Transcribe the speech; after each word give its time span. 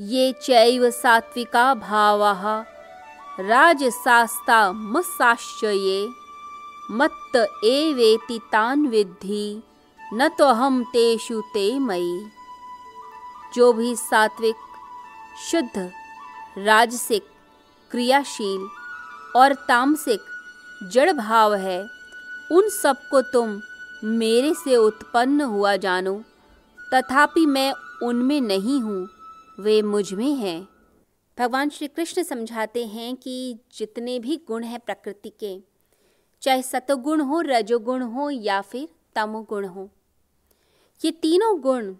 ये 0.00 0.32
चैव 0.32 0.90
सात्विका 0.90 1.74
भावः 1.74 2.42
राजसास्ता 3.40 4.72
मसाश्चये, 4.72 6.08
मत्त 6.90 7.36
एवेति 7.64 8.40
तान 8.52 8.86
विद्धि 8.86 9.62
न 10.14 10.28
तो 10.28 10.48
हम 10.52 10.82
तेषु 10.84 11.40
ते 11.40 11.78
मई 11.78 12.26
जो 13.54 13.72
भी 13.72 13.94
सात्विक, 13.96 14.56
शुद्ध, 15.50 15.90
राजसिक, 16.58 17.22
क्रियाशील 17.90 18.68
और 19.36 19.54
तामसिक, 19.68 20.20
जड़ 20.82 21.12
भाव 21.12 21.54
है, 21.54 21.80
उन 22.52 22.68
सबको 22.68 23.22
तुम 23.22 23.60
मेरे 24.04 24.54
से 24.54 24.76
उत्पन्न 24.76 25.40
हुआ 25.40 25.76
जानो, 25.76 26.22
तथापि 26.94 27.46
मैं 27.46 27.72
उनमें 28.02 28.40
नहीं 28.40 28.80
हूँ। 28.80 29.13
वे 29.58 29.80
मुझमें 29.82 30.34
हैं। 30.34 30.68
भगवान 31.38 31.70
श्री 31.70 31.86
कृष्ण 31.88 32.22
समझाते 32.22 32.84
हैं 32.86 33.14
कि 33.16 33.58
जितने 33.72 34.18
भी 34.18 34.36
गुण 34.48 34.64
हैं 34.64 34.80
प्रकृति 34.80 35.32
के, 35.40 35.58
चाहे 36.42 36.62
सतोगुण 36.62 37.20
हो, 37.20 37.40
रजोगुण 37.40 38.02
हो 38.02 38.28
या 38.30 38.60
फिर 38.60 38.88
तमोगुण 39.16 39.66
हो, 39.66 39.88
ये 41.00 41.10
तीनों 41.12 41.60
गुण 41.60 41.94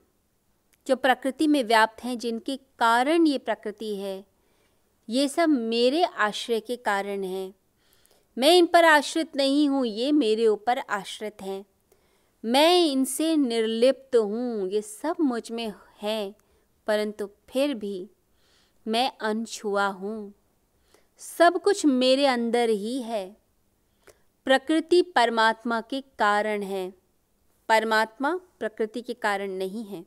जो 0.86 0.96
प्रकृति 0.96 1.46
में 1.46 1.62
व्याप्त 1.64 2.04
हैं, 2.04 2.18
जिनके 2.18 2.56
कारण 2.56 3.26
ये 3.26 3.38
प्रकृति 3.38 3.94
है, 3.96 4.24
ये 5.08 5.28
सब 5.28 5.48
मेरे 5.48 6.04
आश्रय 6.04 6.60
के 6.60 6.76
कारण 6.76 7.24
हैं। 7.24 7.52
मैं 8.36 8.56
इन 8.58 8.66
पर 8.66 8.84
आश्रित 8.84 9.36
नहीं 9.36 9.68
हूँ, 9.68 9.86
ये 9.86 10.12
मेरे 10.12 10.46
ऊपर 10.46 10.78
आश्रित 10.78 11.42
हैं। 11.42 11.64
मैं 12.44 12.86
इनसे 12.86 13.36
निर्लिप्त 13.36 14.16
हूँ, 14.16 14.68
ये 14.68 14.82
सब 14.82 15.16
मुझमें 15.20 15.72
है। 16.02 16.43
परंतु 16.86 17.26
फिर 17.26 17.74
भी 17.74 18.10
मैं 18.88 19.12
अनछुआ 19.20 19.86
हूँ। 19.86 20.34
सब 21.18 21.62
कुछ 21.62 21.86
मेरे 21.86 22.26
अंदर 22.26 22.68
ही 22.68 23.02
है। 23.02 23.36
प्रकृति 24.44 25.02
परमात्मा 25.02 25.80
के 25.80 26.00
कारण 26.00 26.62
है। 26.62 26.94
परमात्मा 27.68 28.40
प्रकृति 28.58 29.00
के 29.00 29.14
कारण 29.14 29.50
नहीं 29.50 29.84
है। 29.84 30.06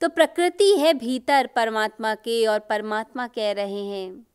तो 0.00 0.08
प्रकृति 0.08 0.76
है 0.76 0.94
भीतर, 0.94 1.46
परमात्मा 1.46 2.14
के, 2.14 2.46
और 2.46 2.60
परमात्मा 2.60 3.26
कह 3.26 3.52
रहे 3.52 3.84
हैं। 3.84 4.26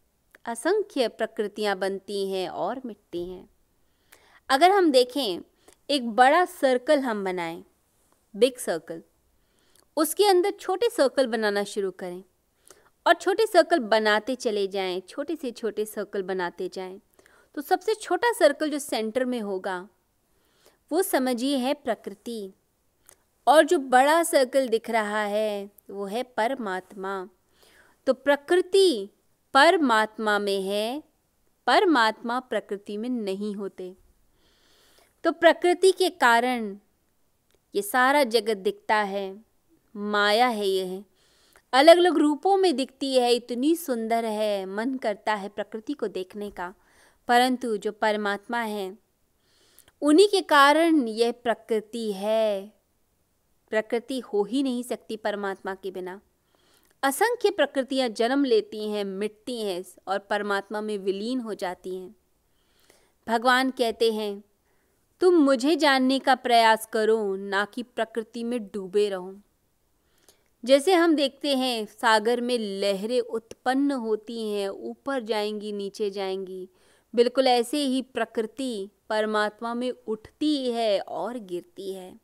असंख्य 0.46 1.08
प्रकृतियाँ 1.08 1.78
बनती 1.78 2.32
हैं 2.32 2.50
और 2.50 2.82
मिटती 2.86 3.30
हैं। 3.30 3.50
अगर 4.50 4.72
हम 4.72 4.92
देखें, 4.92 5.42
एक 5.90 6.10
बड़ा 6.10 6.46
सर्कल 6.46 7.00
हम 7.00 7.24
बनाएँ 7.24 7.64
बिग 8.36 8.58
सर्कल 8.58 9.04
उसके 9.98 10.26
अंदर 10.26 10.52
छोटे 10.52 10.90
सर्कल 10.90 11.28
बनाना 11.28 11.64
शुरू 11.64 11.92
करें। 11.92 12.24
और 13.06 13.14
छोटे 13.14 13.46
सर्कल 13.46 13.80
बनाते 13.80 14.36
चले 14.36 14.68
जाएँ, 14.68 15.00
छोटे 15.00 15.36
से 15.36 15.52
छोटे 15.52 15.86
सर्कल 15.86 16.22
बनाते 16.22 16.70
जाएँ। 16.74 17.02
तो 17.56 17.62
सबसे 17.62 17.94
छोटा 17.94 18.32
सर्कल 18.32 18.70
जो 18.70 18.80
सेंटर 18.80 19.26
में 19.26 19.40
होगा, 19.40 19.88
वो 20.92 21.02
समझिए 21.02 21.58
है 21.58 21.74
प्रकृति। 21.74 22.54
और 23.48 23.66
जो 23.66 23.78
बड़ा 23.80 24.24
सर्कल 24.24 24.68
दिख 24.68 24.90
रहा 24.90 25.24
है, 25.24 25.72
वो 25.90 26.06
है 26.06 26.24
परमात्मा। 26.24 27.30
तो 28.08 28.14
प्रकृति 28.14 29.10
परमात्मा 29.54 30.40
में 30.40 30.62
है, 30.62 31.04
परमात्मा 31.68 32.40
प्रकृति 32.40 32.98
में 32.98 33.10
नहीं 33.10 33.56
होते। 33.56 33.96
तो 35.24 35.32
प्रकृति 35.32 35.92
के 35.92 36.10
कारण 36.10 36.78
ये 37.76 37.82
सारा 37.82 38.24
जगत 38.24 38.58
दिखता 38.58 38.96
है। 38.96 39.51
माया 39.96 40.48
है 40.48 40.68
यह। 40.68 41.04
अलग 41.74 41.98
अलग 41.98 42.18
रूपों 42.18 42.58
में 42.58 42.76
दिखती 42.76 43.16
है, 43.16 43.34
इतनी 43.34 43.76
सुंदर 43.76 44.26
है, 44.26 44.66
मन 44.66 44.96
करता 44.96 45.34
है 45.34 45.50
प्रकृति 45.50 45.94
को 45.94 46.08
देखने 46.08 46.52
का। 46.52 46.74
परंतु 47.28 47.78
जो 47.78 47.92
परमात्मा 47.92 48.60
है, 48.60 48.98
उन्हीं 50.02 50.28
के 50.28 50.42
कारण 50.42 51.08
यह 51.08 51.32
प्रकृति 51.32 52.12
है। 52.12 52.74
प्रकृति 53.70 54.20
हो 54.20 54.44
ही 54.44 54.64
नहीं 54.64 54.84
सकती 54.84 55.18
परमात्मा 55.18 55.76
के 55.76 55.92
बिना। 55.92 56.22
असंख्य 57.04 57.50
प्रकृतियाँ 57.50 58.10
जन्म 58.10 58.46
लेती 58.46 58.90
हैं, 58.92 59.04
मिटती 59.04 59.62
हैं 59.62 59.84
और 60.08 60.20
परमात्मा 60.20 60.82
में 60.82 60.98
विलीन 60.98 61.40
हो 61.40 61.54
जाती 61.54 61.96
हैं। 61.96 62.16
भगवान 63.28 63.70
कहते 63.70 64.14
हैं, 64.14 64.44
तुम 65.20 65.34
मुझे 65.36 65.76
जानने 65.76 66.20
का 66.20 66.36
प्रयास 66.36 66.86
करो, 66.86 67.36
ना 67.36 67.66
कि 67.66 67.84
प्रकृति 67.84 68.44
में 68.44 68.68
डूबे 68.68 69.10
रहो। 69.10 69.36
जैसे 70.66 70.94
हम 70.94 71.16
देखते 71.16 71.56
हैं, 71.56 71.86
सागर 71.86 72.42
में 72.42 72.60
लहरें 72.60 73.20
उत्पन्न 73.20 73.92
होती 73.92 74.52
हैं, 74.52 74.70
ऊपर 74.70 75.24
जाएँगी, 75.24 75.72
नीचे 75.72 76.10
जाएँगी। 76.10 76.70
बिल्कुल 77.16 77.48
ऐसे 77.48 77.78
ही 77.78 78.02
प्रकृति 78.02 78.90
परमात्मा 79.10 79.74
में 79.74 79.94
उठती 80.08 80.72
है 80.72 81.00
और 81.00 81.38
गिरती 81.38 81.94
है। 81.94 82.20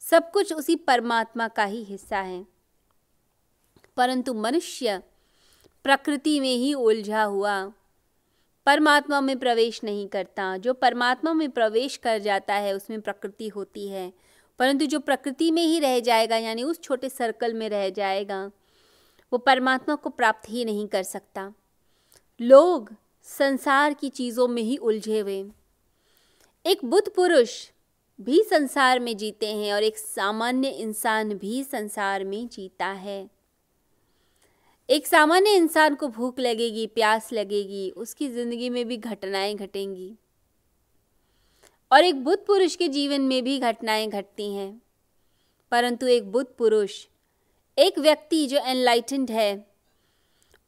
सब 0.00 0.30
कुछ 0.30 0.52
उसी 0.52 0.76
परमात्मा 0.76 1.48
का 1.48 1.64
ही 1.64 1.84
हिस्सा 1.84 2.18
है। 2.18 2.46
परंतु 3.96 4.34
मनुष्य 4.34 5.02
प्रकृति 5.84 6.40
में 6.40 6.56
ही 6.56 6.74
उलझा 6.74 7.22
हुआ, 7.22 7.72
परमात्मा 8.66 9.20
में 9.20 9.38
प्रवेश 9.38 9.84
नहीं 9.84 10.08
करता। 10.08 10.56
जो 10.56 10.74
परमात्मा 10.74 11.32
में 11.32 11.50
प्रवेश 11.50 11.96
कर 11.96 12.18
जाता 12.18 12.54
है, 12.54 12.72
उसमें 12.72 13.00
प्रकृति 13.00 13.48
होती 13.48 13.88
है। 13.88 14.12
परंतु 14.58 14.86
जो 14.86 15.00
प्रकृति 15.00 15.50
में 15.50 15.62
ही 15.62 15.80
रह 15.80 16.00
जाएगा, 16.00 16.36
यानी 16.36 16.62
उस 16.62 16.80
छोटे 16.80 17.08
सर्कल 17.08 17.54
में 17.54 17.68
रह 17.68 17.90
जाएगा, 17.90 18.50
वो 19.32 19.38
परमात्मा 19.38 19.94
को 19.94 20.10
प्राप्त 20.10 20.50
ही 20.50 20.64
नहीं 20.64 20.88
कर 20.88 21.02
सकता। 21.02 21.54
लोग 22.40 22.94
संसार 23.22 23.94
की 23.94 24.08
चीज़ों 24.08 24.48
में 24.48 24.62
ही 24.62 24.76
उलझे 24.76 25.20
हुए। 25.20 25.44
एक 26.66 26.84
बुद्ध 26.84 27.08
पुरुष 27.08 27.70
भी 28.20 28.42
संसार 28.42 29.00
में 29.00 29.16
जीते 29.16 29.46
हैं 29.46 29.72
और 29.72 29.82
एक 29.82 29.98
सामान्य 29.98 30.68
इंसान 30.68 31.34
भी 31.34 31.64
संसार 31.64 32.24
में 32.24 32.48
जीता 32.48 32.86
है। 32.86 33.30
एक 34.90 35.06
सामान्य 35.06 35.50
इंसान 35.50 35.94
को 35.94 36.08
भूख 36.08 36.38
लगेगी, 36.38 36.86
प्यास 36.86 37.32
लगेगी, 37.32 37.90
उसकी 37.90 38.28
ज़िंदगी 38.28 38.70
में 38.70 38.88
भी 38.88 38.96
घटनाएँ 38.96 39.54
घटेंगी। 39.54 40.14
और 41.92 42.04
एक 42.04 42.24
बुद्ध 42.24 42.44
पुरुष 42.46 42.76
के 42.76 42.88
जीवन 42.88 43.20
में 43.20 43.44
भी 43.44 43.58
घटनाएँ 43.58 44.08
घटती 44.08 44.54
हैं। 44.54 44.82
परंतु 45.70 46.06
एक 46.06 46.32
बुद्ध 46.32 46.50
पुरुष, 46.58 47.06
एक 47.78 47.98
व्यक्ति 47.98 48.46
जो 48.46 48.58
एनलाइटेंड 48.58 49.30
है, 49.30 49.66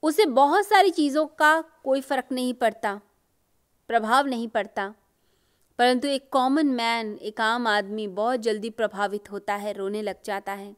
उसे 0.02 0.26
बहुत 0.26 0.66
सारी 0.66 0.90
चीज़ों 0.90 1.26
का 1.26 1.60
कोई 1.84 2.00
फ़र्क 2.00 2.24
नहीं 2.32 2.54
पड़ता, 2.54 3.00
प्रभाव 3.88 4.26
नहीं 4.26 4.48
पड़ता। 4.48 4.94
परंतु 5.78 6.08
एक 6.08 6.28
कॉमन 6.32 6.66
मैन 6.66 7.18
एक 7.22 7.40
आम 7.40 7.66
आदमी 7.66 8.06
बहुत 8.08 8.40
जल्दी 8.40 8.70
प्रभावित 8.70 9.30
होता 9.30 9.54
है, 9.54 9.72
रोने 9.72 10.02
लग 10.02 10.22
जाता 10.24 10.52
है। 10.52 10.76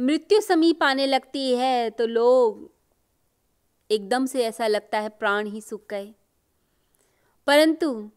मृत्यु 0.00 0.40
समीप 0.40 0.82
आने 0.82 1.06
लगती 1.06 1.54
है 1.54 1.90
तो 1.90 2.06
लोग 2.06 2.70
एकदम 3.90 4.26
से 4.26 4.44
ऐसा 4.44 4.66
लगता 4.66 5.00
है, 5.00 5.08
प्राण 5.08 5.46
ही 5.46 5.60
सूख 5.60 5.80
गए। 5.90 6.14
परंतु 7.46 8.10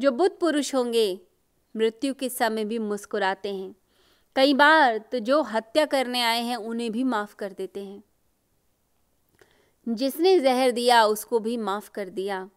जो 0.00 0.10
बुद्ध 0.10 0.36
पुरुष 0.40 0.74
होंगे, 0.74 1.20
मृत्यु 1.76 2.14
के 2.14 2.28
समय 2.28 2.64
भी 2.64 2.78
मुस्कुराते 2.78 3.54
हैं। 3.54 3.74
कई 4.36 4.54
बार 4.54 4.98
तो 4.98 5.18
जो 5.18 5.42
हत्या 5.42 5.84
करने 5.86 6.22
आए 6.22 6.42
हैं, 6.42 6.56
उन्हें 6.56 6.92
भी 6.92 7.04
माफ़ 7.04 7.34
कर 7.36 7.52
देते 7.52 7.84
हैं। 7.84 8.02
जिसने 9.88 10.38
जहर 10.40 10.70
दिया, 10.70 11.04
उसको 11.04 11.38
भी 11.38 11.56
माफ़ 11.56 11.90
कर 11.90 12.08
दिया। 12.08 12.48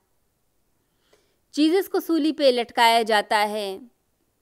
जीसस 1.54 1.88
को 1.88 2.00
सूली 2.00 2.31
पे 2.31 2.52
लटकाया 2.52 3.04
जाता 3.04 3.38
है 3.38 3.80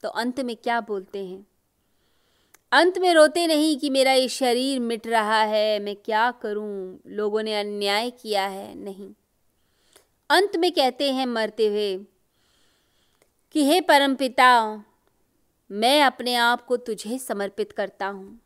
तो 0.03 0.09
अंत 0.09 0.39
में 0.39 0.55
क्या 0.55 0.81
बोलते 0.81 1.25
हैं? 1.25 1.47
अंत 2.71 2.97
में 2.97 3.13
रोते 3.13 3.47
नहीं 3.47 3.77
कि 3.77 3.89
मेरा 3.89 4.11
ये 4.11 4.27
शरीर 4.27 4.79
मिट 4.79 5.07
रहा 5.07 5.41
है, 5.43 5.79
मैं 5.79 5.95
क्या 5.95 6.31
करूँ? 6.31 6.99
लोगों 7.07 7.43
ने 7.43 7.59
अन्याय 7.59 8.11
किया 8.11 8.47
है, 8.47 8.75
नहीं। 8.75 9.13
अंत 10.29 10.55
में 10.55 10.71
कहते 10.71 11.11
हैं, 11.11 11.25
मरते 11.25 11.67
हुए 11.67 12.05
कि 13.55 13.63
हे 13.65 13.79
परमपिता 13.81 14.51
मैं 15.69 16.01
अपने 16.03 16.35
आप 16.35 16.65
को 16.65 16.77
तुझे 16.77 17.17
समर्पित 17.19 17.71
करता 17.71 18.07
हूँ, 18.07 18.39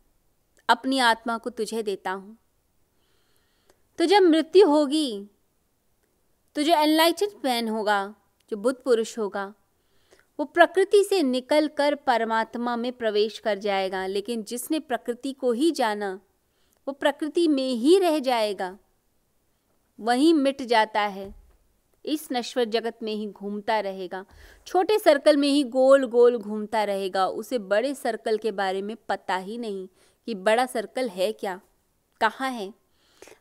अपनी 0.68 0.98
आत्मा 1.00 1.36
को 1.38 1.50
तुझे 1.50 1.82
देता 1.82 2.10
हूँ। 2.10 2.36
तो 3.98 4.04
जब 4.04 4.22
मृत्यु 4.22 4.66
होगी 4.66 5.28
तो 6.56 6.62
जो 6.62 6.74
एनलाइटेड 6.74 7.38
मैन 7.44 7.68
होगा, 7.68 8.14
जो 8.52 8.56
बुद्ध 8.56 8.78
पुरुष 8.78 9.16
होगा। 9.18 9.52
वो 10.38 10.44
प्रकृति 10.46 11.02
से 11.04 11.22
निकल 11.22 11.68
कर 11.68 11.94
परमात्मा 11.96 12.76
में 12.76 12.92
प्रवेश 12.92 13.38
कर 13.38 13.58
जाएगा, 13.58 14.06
लेकिन 14.06 14.42
जिसने 14.42 14.80
प्रकृति 14.80 15.32
को 15.32 15.52
ही 15.52 15.70
जाना, 15.72 16.12
वो 16.86 16.92
प्रकृति 16.94 17.48
में 17.48 17.68
ही 17.68 17.98
रह 17.98 18.18
जाएगा। 18.20 18.76
वहीं 19.98 20.32
मिट 20.34 20.62
जाता 20.64 21.00
है। 21.00 21.34
इस 22.06 22.28
नश्वर 22.32 22.64
जगत 22.64 22.98
में 23.02 23.14
ही 23.14 23.26
घूमता 23.26 23.80
रहेगा। 23.80 24.24
छोटे 24.66 24.98
सर्कल 24.98 25.36
में 25.36 25.48
ही 25.48 25.64
गोल 25.64 26.06
गोल 26.06 26.36
घूमता 26.36 26.84
रहेगा। 26.84 27.26
उसे 27.26 27.58
बड़े 27.58 27.94
सर्कल 27.94 28.36
के 28.36 28.52
बारे 28.52 28.82
में 28.82 28.96
पता 29.08 29.36
ही 29.36 29.58
नहीं 29.58 29.88
कि 30.26 30.34
बड़ा 30.34 30.66
सर्कल 30.66 31.08
है 31.08 31.32
क्या? 31.32 31.60
कहाँ 32.20 32.50
है? 32.50 32.74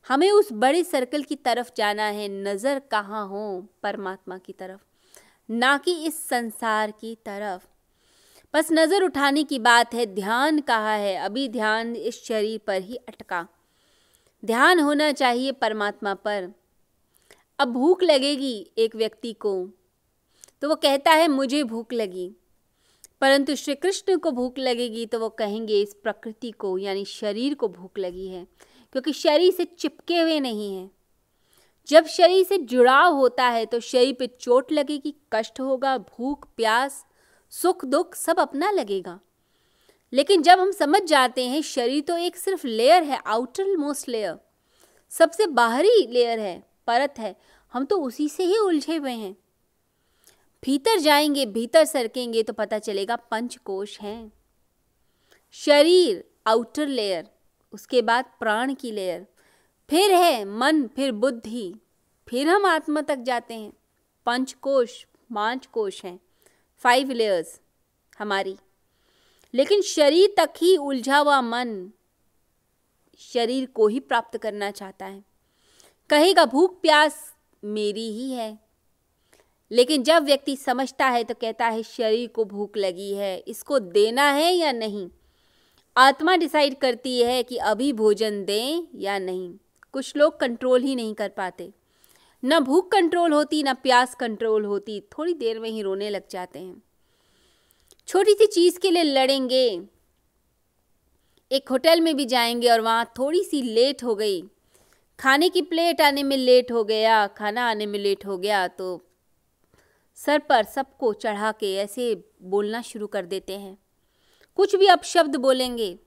हमें 0.08 0.32
उस 0.32 0.50
बड़े 0.54 0.84
सर्कल 0.84 1.24
की 1.24 1.36
तरफ़ 1.36 1.72
जाना 1.78 2.04
है। 2.04 2.28
नज़र 2.28 2.80
कहाँ 2.80 3.28
हो 3.28 3.68
परमात्मा 3.84 4.38
की 4.38 4.54
तरफ़? 4.54 4.82
ना 5.52 5.78
कि 5.78 6.06
इस 6.06 6.28
संसार 6.28 6.92
की 6.92 7.16
तरफ़। 7.16 7.68
बस 8.54 8.68
नज़र 8.72 9.04
उठाने 9.04 9.44
की 9.44 9.60
बात 9.60 9.94
है। 9.94 10.06
ध्यान 10.06 10.60
कहाँ 10.60 10.98
है? 10.98 11.16
अभी 11.16 11.50
ध्यान 11.50 11.96
इस 11.96 12.24
शरीर 12.26 12.60
पर 12.68 12.82
ही 12.82 12.96
अटका। 12.96 13.48
ध्यान 14.46 14.80
होना 14.80 15.12
चाहिए 15.12 15.52
परमात्मा 15.52 16.14
पर। 16.14 16.54
अब 17.60 17.68
भूख 17.68 18.04
लगेगी 18.04 18.72
एक 18.78 18.96
व्यक्ति 18.96 19.34
को। 19.34 19.69
तो 20.62 20.69
वो 20.69 20.75
कहता 20.75 21.12
है, 21.12 21.28
मुझे 21.28 21.63
भूख 21.63 21.94
लगी। 21.94 22.31
परंतु 23.22 23.56
श्री 23.56 23.75
कृष्ण 23.75 24.18
को 24.18 24.31
भूख 24.31 24.57
लगेगी 24.57 25.06
तो 25.06 25.19
वो 25.19 25.30
कहेंगे, 25.30 25.81
इस 25.81 25.94
प्रकृति 25.94 26.52
को, 26.52 26.78
यानी 26.78 27.06
शरीर 27.06 27.54
को 27.54 27.68
भूख 27.68 27.98
लगी 28.00 28.28
है, 28.28 28.48
क्योंकि 28.92 29.13
शरीर 29.13 29.52
से 29.52 29.66
चिपके 29.66 30.19
हुए 30.19 30.40
नहीं 30.40 30.75
हैं। 30.75 30.92
जब 31.88 32.06
शरीर 32.06 32.46
से 32.46 32.57
जुड़ाव 32.57 33.13
होता 33.13 33.48
है 33.48 33.66
तो 33.66 33.80
शरीर 33.80 34.16
पे 34.19 34.28
चोट 34.28 34.72
लगेगी, 34.72 35.16
कष्ट 35.34 35.60
होगा, 35.60 35.98
भूख, 35.98 36.48
प्यास, 36.58 37.06
सुख, 37.50 37.86
दुख 37.86 38.16
सब 38.16 38.40
अपना 38.40 38.72
लगेगा। 38.72 39.19
लेकिन 40.13 40.42
जब 40.42 40.60
हम 40.60 40.72
समझ 40.72 41.01
जाते 41.01 41.48
हैं, 41.48 41.62
शरीर 41.62 42.01
तो 42.01 42.18
एक 42.18 42.38
सिर्फ़ 42.38 42.68
लेयर 42.68 43.04
है 43.04 43.22
आउटर 43.28 43.75
मोस्ट 43.78 44.10
लेयर 44.10 44.38
सबसे 45.10 45.48
बाहरी 45.48 46.08
लेयर 46.12 46.40
है 46.40 46.75
परत 46.88 47.14
है। 47.18 47.36
हम 47.74 47.86
तो 47.86 48.02
उसी 48.02 48.30
से 48.30 48.44
ही 48.44 48.58
उलझे 48.58 48.96
हुए 48.96 49.12
हैं। 49.12 49.38
भीतर 50.64 51.00
जाएँगे, 51.00 51.46
भीतर 51.46 51.86
सरकेंगे 51.86 52.44
तो 52.44 52.54
पता 52.54 52.80
चलेगा 52.80 53.16
पंचकोश 53.16 54.00
हैं। 54.00 54.34
शरीर 55.52 56.32
आउटर 56.48 56.88
लेयर 56.88 57.30
उसके 57.72 58.02
बाद 58.02 58.26
प्राण 58.40 58.74
की 58.74 58.92
लेयर 58.92 59.28
फिर 59.90 60.12
है 60.12 60.46
मन, 60.46 60.88
फिर 60.88 61.12
बुद्धि, 61.12 61.76
फिर 62.28 62.48
हम 62.48 62.66
आत्मा 62.66 63.02
तक 63.02 63.16
जाते 63.16 63.54
हैं। 63.54 63.74
पंचकोश 64.26 65.08
पाँच 65.36 65.66
कोश 65.66 66.06
हैं। 66.06 66.20
फाइव 66.78 67.12
लेयर्स 67.12 67.62
हमारी। 68.20 68.58
लेकिन 69.54 69.82
शरीर 69.82 70.34
तक 70.38 70.54
ही 70.58 70.78
उलझा 70.78 71.18
हुआ 71.18 71.42
मन 71.42 71.92
शरीर 73.18 73.66
को 73.66 73.88
ही 73.88 74.00
प्राप्त 74.00 74.38
करना 74.38 74.72
चाहता 74.72 75.06
है। 75.06 75.35
कहेगा, 76.10 76.46
भूख 76.46 76.81
प्यास 76.81 77.36
मेरी 77.63 78.12
ही 78.12 78.31
है। 78.31 78.60
लेकिन 79.72 80.04
जब 80.04 80.24
व्यक्ति 80.24 80.56
समझता 80.56 81.07
है 81.07 81.24
तो 81.24 81.34
कहता 81.34 81.68
है, 81.68 81.84
शरीर 81.84 82.30
को 82.30 82.46
भूख 82.46 82.78
लगी 82.78 83.13
है, 83.13 83.40
इसको 83.48 83.80
देना 83.80 84.31
है 84.31 84.54
या 84.54 84.72
नहीं? 84.72 85.10
आत्मा 85.98 86.36
डिसाइड 86.36 86.78
करती 86.78 87.22
है 87.22 87.44
कि 87.44 87.57
अभी 87.57 87.94
भोजन 87.94 88.46
दें 88.46 88.88
या 88.96 89.19
नहीं। 89.19 89.56
कुछ 89.92 90.16
लोग 90.16 90.40
कंट्रोल 90.40 90.81
ही 90.81 90.96
नहीं 90.96 91.13
कर 91.13 91.30
पाते। 91.30 91.72
न 92.46 92.60
भूख 92.60 92.92
कंट्रोल 92.92 93.31
होती, 93.31 93.63
न 93.63 93.74
प्यास 93.74 94.16
कंट्रोल 94.16 94.66
होती, 94.66 95.00
थोड़ी 95.00 95.34
देर 95.34 95.60
में 95.60 95.69
ही 95.69 95.81
रोने 95.81 96.10
लग 96.10 96.24
जाते 96.30 96.60
हैं। 96.60 96.84
छोटी 98.08 98.34
सी 98.34 98.46
चीज़ 98.46 98.80
के 98.80 98.92
लिए 98.92 99.04
लड़ेंगे। 99.04 99.81
एक 101.51 101.69
होटल 101.69 102.01
में 102.01 102.16
भी 102.16 102.25
जाएँगे 102.25 102.69
और 102.69 102.81
वहाँ 102.81 103.13
थोड़ी 103.19 103.44
सी 103.44 103.62
लेट 103.62 104.04
हो 104.04 104.16
गई। 104.16 104.44
खाने 105.20 105.50
की 105.50 105.62
प्लेट 105.62 106.02
आने 106.02 106.24
में 106.24 106.38
लेट 106.38 106.72
हो 106.72 106.84
गया, 106.84 107.28
खाना 107.28 107.70
आने 107.70 107.86
में 107.86 108.00
लेट 108.00 108.26
हो 108.26 108.38
गया 108.38 108.68
तो 108.68 109.02
सर 110.16 110.40
पर 110.40 110.64
सबको 110.64 111.14
चढ़ा 111.14 111.52
के 111.52 111.76
ऐसे 111.76 112.30
बोलना 112.42 112.82
शुरू 112.82 113.08
कर 113.08 113.26
देते 113.26 113.58
हैं। 113.60 113.78
कुछ 114.56 114.76
भी 114.76 114.88
अपशब्द 114.88 115.36
बोलेंगे, 115.36 116.00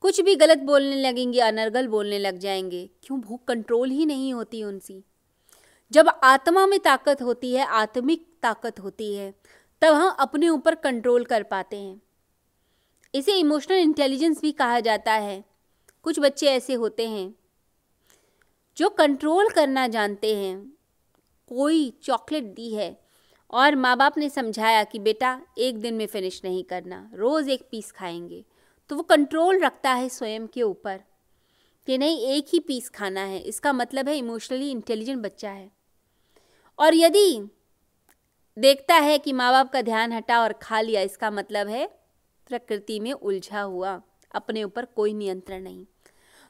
कुछ 0.00 0.20
भी 0.20 0.34
गलत 0.36 0.58
बोलने 0.58 0.96
लगेंगे, 0.96 1.40
अनर्गल 1.40 1.88
बोलने 1.88 2.18
लग 2.18 2.38
जाएँगे। 2.38 2.90
क्यों? 3.02 3.20
भूख 3.20 3.44
कंट्रोल 3.44 3.90
ही 3.90 4.06
नहीं 4.06 4.34
होती 4.34 4.62
उनसी। 4.64 5.04
जब 5.92 6.08
आत्मा 6.24 6.66
में 6.66 6.78
ताकत 6.80 7.22
होती 7.22 7.54
है, 7.54 7.66
आत्मिक 7.66 8.26
ताकत 8.42 8.80
होती 8.80 9.14
है, 9.14 9.34
तब 9.82 9.94
हम 9.94 10.16
अपने 10.20 10.48
ऊपर 10.48 10.74
कंट्रोल 10.74 11.24
कर 11.24 11.42
पाते 11.42 11.76
हैं। 11.76 12.02
इसे 13.14 13.34
इमोशनल 13.34 13.76
इंटेलिजेंस 13.76 14.40
भी 14.40 14.52
कहा 14.52 14.80
जाता 14.80 15.12
है। 15.12 15.44
कुछ 16.02 16.20
बच्चे 16.20 16.46
ऐसे 16.46 16.74
होते 16.74 17.08
हैं। 17.08 17.34
जो 18.80 18.88
कंट्रोल 18.88 19.48
करना 19.48 19.86
जानते 19.86 20.36
हैं, 20.36 20.72
कोई 21.46 21.98
चॉकलेट 22.02 22.44
दी 22.44 22.74
है। 22.74 23.00
और 23.50 23.76
माँ 23.76 23.96
बाप 23.96 24.18
ने 24.18 24.30
समझाया 24.30 24.84
कि 24.84 24.98
बेटा, 24.98 25.42
एक 25.58 25.78
दिन 25.78 25.94
में 25.94 26.06
फिनिश 26.06 26.40
नहीं 26.44 26.64
करना, 26.64 27.10
रोज़ 27.14 27.50
एक 27.50 27.68
पीस 27.70 27.92
खाएँगे। 27.92 28.44
तो 28.88 28.96
वो 28.96 29.02
कंट्रोल 29.02 29.64
रखता 29.64 29.92
है 29.92 30.08
स्वयं 30.08 30.46
के 30.46 30.62
ऊपर 30.62 31.00
कि 31.86 31.98
नहीं, 31.98 32.20
एक 32.20 32.46
ही 32.52 32.58
पीस 32.58 32.88
खाना 32.88 33.20
है। 33.20 33.38
इसका 33.38 33.72
मतलब 33.72 34.08
है 34.08 34.18
इमोशनली 34.18 34.70
इंटेलिजेंट 34.70 35.22
बच्चा 35.22 35.50
है। 35.50 35.70
और 36.78 36.94
यदि 36.94 37.48
देखता 38.58 38.94
है 38.94 39.18
कि 39.18 39.32
माँ 39.32 39.52
बाप 39.52 39.72
का 39.72 39.82
ध्यान 39.82 40.12
हटा 40.12 40.42
और 40.42 40.52
खा 40.52 40.80
लिया, 40.80 41.00
इसका 41.00 41.30
मतलब 41.30 41.68
है 41.68 41.86
प्रकृति 42.48 43.00
में 43.00 43.12
उलझा 43.12 43.60
हुआ, 43.60 44.02
अपने 44.34 44.64
ऊपर 44.64 44.84
कोई 44.84 45.14
नियंत्रण 45.14 45.62
नहीं। 45.62 45.86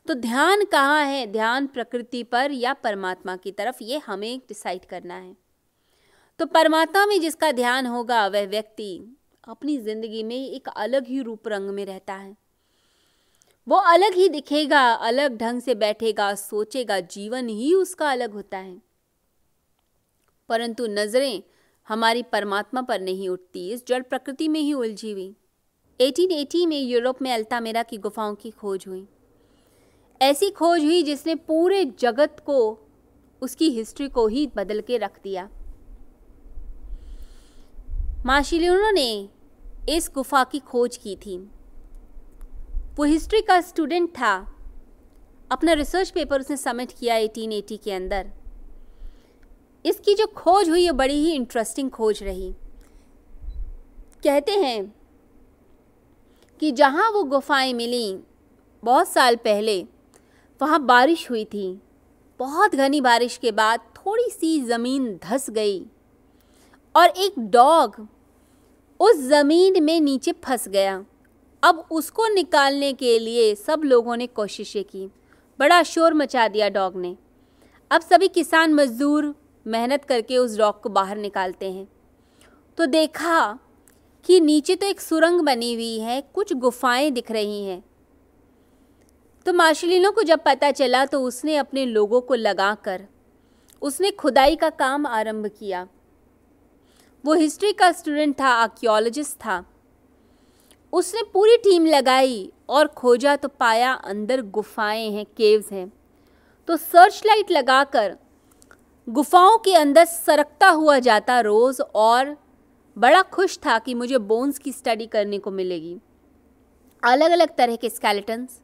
तो 0.06 0.14
ध्यान 0.14 0.64
कहाँ 0.64 1.04
है? 1.04 1.26
ध्यान 1.26 1.66
प्रकृति 1.66 2.22
पर 2.22 2.50
या 2.50 2.72
परमात्मा 2.72 3.36
की 3.36 3.52
तरफ़? 3.52 3.76
ये 3.82 3.98
हमें 3.98 4.38
डिसाइड 4.38 4.84
करना 4.84 5.14
है। 5.14 5.36
तो 6.38 6.46
परमात्मा 6.46 7.06
में 7.06 7.20
जिसका 7.20 7.52
ध्यान 7.52 7.86
होगा, 7.86 8.26
वह 8.26 8.46
व्यक्ति 8.46 9.16
अपनी 9.48 9.78
ज़िंदगी 9.78 10.22
में 10.22 10.50
एक 10.50 10.68
अलग 10.68 11.06
ही 11.06 11.22
रूप 11.22 11.48
रंग 11.48 11.70
में 11.70 11.86
रहता 11.86 12.14
है। 12.14 12.36
वो 13.68 13.76
अलग 13.76 14.12
ही 14.12 14.28
दिखेगा, 14.28 14.92
अलग 14.92 15.36
ढंग 15.36 15.60
से 15.60 15.74
बैठेगा, 15.74 16.34
सोचेगा, 16.34 17.00
जीवन 17.00 17.48
ही 17.48 17.74
उसका 17.74 18.10
अलग 18.10 18.32
होता 18.32 18.58
है। 18.58 18.82
परंतु 20.48 20.86
नज़रें 20.86 21.42
हमारी 21.88 22.22
परमात्मा 22.22 22.82
पर 22.82 23.00
नहीं 23.00 23.28
उठती, 23.28 23.72
इस 23.72 23.86
जड़ 23.86 24.02
प्रकृति 24.02 24.48
में 24.48 24.60
ही 24.60 24.72
उलझी 24.72 25.12
हुई। 25.12 25.34
1880 26.00 26.66
में 26.66 26.80
यूरोप 26.80 27.22
में 27.22 27.32
अल्तामेरा 27.32 27.82
की 27.82 27.96
गुफाओं 27.96 28.34
की 28.34 28.50
खोज 28.50 28.84
हुई। 28.88 29.08
ऐसी 30.22 30.50
खोज 30.50 30.84
हुई 30.84 31.02
जिसने 31.02 31.34
पूरे 31.34 31.84
जगत 31.84 32.36
को, 32.46 32.78
उसकी 33.42 33.70
हिस्ट्री 33.70 34.08
को 34.08 34.26
ही 34.26 34.50
बदल 34.56 34.80
के 34.80 34.98
रख 34.98 35.22
दिया। 35.22 35.48
माशिलियों 38.26 38.92
ने 38.92 39.28
इस 39.88 40.10
गुफा 40.14 40.44
की 40.44 40.58
खोज 40.58 40.96
की 40.96 41.16
थी। 41.16 41.50
वो 42.96 43.04
हिस्ट्री 43.04 43.42
का 43.42 43.60
स्टूडेंट 43.60 44.10
था। 44.10 44.56
अपना 45.52 45.72
रिसर्च 45.72 46.10
पेपर 46.10 46.40
उसने 46.40 46.56
सबमिट 46.56 46.92
किया 46.92 47.14
1880 47.14 47.76
के 47.76 47.92
अंदर। 47.92 48.30
इसकी 49.86 50.14
जो 50.14 50.26
खोज 50.26 50.70
हुई, 50.70 50.82
ये 50.82 50.92
बड़ी 50.92 51.14
ही 51.14 51.32
इंटरेस्टिंग 51.32 51.90
खोज 51.90 52.22
रही। 52.22 52.54
कहते 54.24 54.52
हैं 54.52 54.94
कि 56.60 56.72
जहाँ 56.72 57.10
वो 57.10 57.24
गुफाएँ 57.24 57.72
मिली, 57.72 58.18
बहुत 58.84 59.08
साल 59.08 59.36
पहले 59.36 59.99
वहाँ 60.60 60.82
बारिश 60.86 61.30
हुई 61.30 61.44
थी। 61.44 61.80
बहुत 62.40 62.74
घनी 62.74 63.00
बारिश 63.00 63.36
के 63.36 63.52
बाद 63.52 63.80
थोड़ी 63.96 64.28
सी 64.30 64.60
ज़मीन 64.60 65.14
धस 65.24 65.50
गई 65.50 65.80
और 66.94 67.06
एक 67.06 67.34
डॉग 67.38 68.06
उस 69.00 69.16
ज़मीन 69.16 69.82
में 69.84 70.00
नीचे 70.00 70.32
फंस 70.44 70.68
गया। 70.68 71.04
अब 71.62 71.86
उसको 71.90 72.26
निकालने 72.28 72.92
के 72.92 73.18
लिए 73.18 73.54
सब 73.54 73.82
लोगों 73.84 74.16
ने 74.16 74.26
कोशिशें 74.26 74.84
की। 74.84 75.06
बड़ा 75.58 75.82
शोर 75.82 76.14
मचा 76.14 76.48
दिया 76.48 76.68
डॉग 76.68 76.96
ने। 76.96 77.16
अब 77.90 78.00
सभी 78.00 78.28
किसान 78.28 78.74
मजदूर 78.74 79.34
मेहनत 79.66 80.04
करके 80.04 80.38
उस 80.38 80.58
डॉग 80.58 80.80
को 80.82 80.88
बाहर 80.88 81.16
निकालते 81.16 81.72
हैं। 81.72 81.88
तो 82.78 82.86
देखा 82.86 83.58
कि 84.24 84.40
नीचे 84.40 84.76
तो 84.76 84.86
एक 84.86 85.00
सुरंग 85.00 85.40
बनी 85.40 85.74
हुई 85.74 85.98
है, 85.98 86.20
कुछ 86.34 86.52
गुफाएँ 86.52 87.10
दिख 87.10 87.30
रही 87.30 87.64
हैं। 87.64 87.82
तो 89.46 89.52
मार्शलिनो 89.52 90.10
को 90.10 90.22
जब 90.22 90.40
पता 90.44 90.70
चला 90.70 91.04
तो 91.04 91.20
उसने 91.20 91.56
अपने 91.56 91.84
लोगों 91.86 92.20
को 92.20 92.34
लगाकर, 92.34 93.06
उसने 93.82 94.10
खुदाई 94.10 94.56
का 94.56 94.70
काम 94.70 95.06
आरंभ 95.06 95.46
किया। 95.58 95.86
वो 97.24 97.34
हिस्ट्री 97.34 97.72
का 97.72 97.90
स्टूडेंट 97.92 98.38
था, 98.40 98.48
आर्कियोलॉजिस्ट 98.48 99.36
था। 99.36 99.64
उसने 100.92 101.22
पूरी 101.32 101.56
टीम 101.56 101.86
लगाई 101.86 102.52
और 102.68 102.86
खोजा 102.86 103.36
तो 103.36 103.48
पाया 103.48 103.92
अंदर 103.92 104.42
गुफाएँ 104.42 105.10
हैं, 105.10 105.24
केव्स 105.26 105.72
हैं। 105.72 105.92
तो 106.68 106.76
सर्च 106.76 107.22
लाइट 107.26 107.50
लगाकर 107.50 108.16
गुफाओं 109.08 109.58
के 109.58 109.74
अंदर 109.74 110.04
सरकता 110.04 110.68
हुआ 110.68 110.98
जाता 110.98 111.40
रोज़ 111.40 111.82
और 111.82 112.36
बड़ा 112.96 113.22
खुश 113.22 113.58
था 113.58 113.78
कि 113.78 113.94
मुझे 113.94 114.18
बोन्स 114.18 114.58
की 114.58 114.72
स्टडी 114.72 115.06
करने 115.06 115.38
को 115.38 115.50
मिलेगी। 115.50 115.96
अलग 117.02 117.30
अलग 117.30 117.56
तरह 117.56 117.76
के 117.76 117.90
स्केलेटन्स 117.90 118.60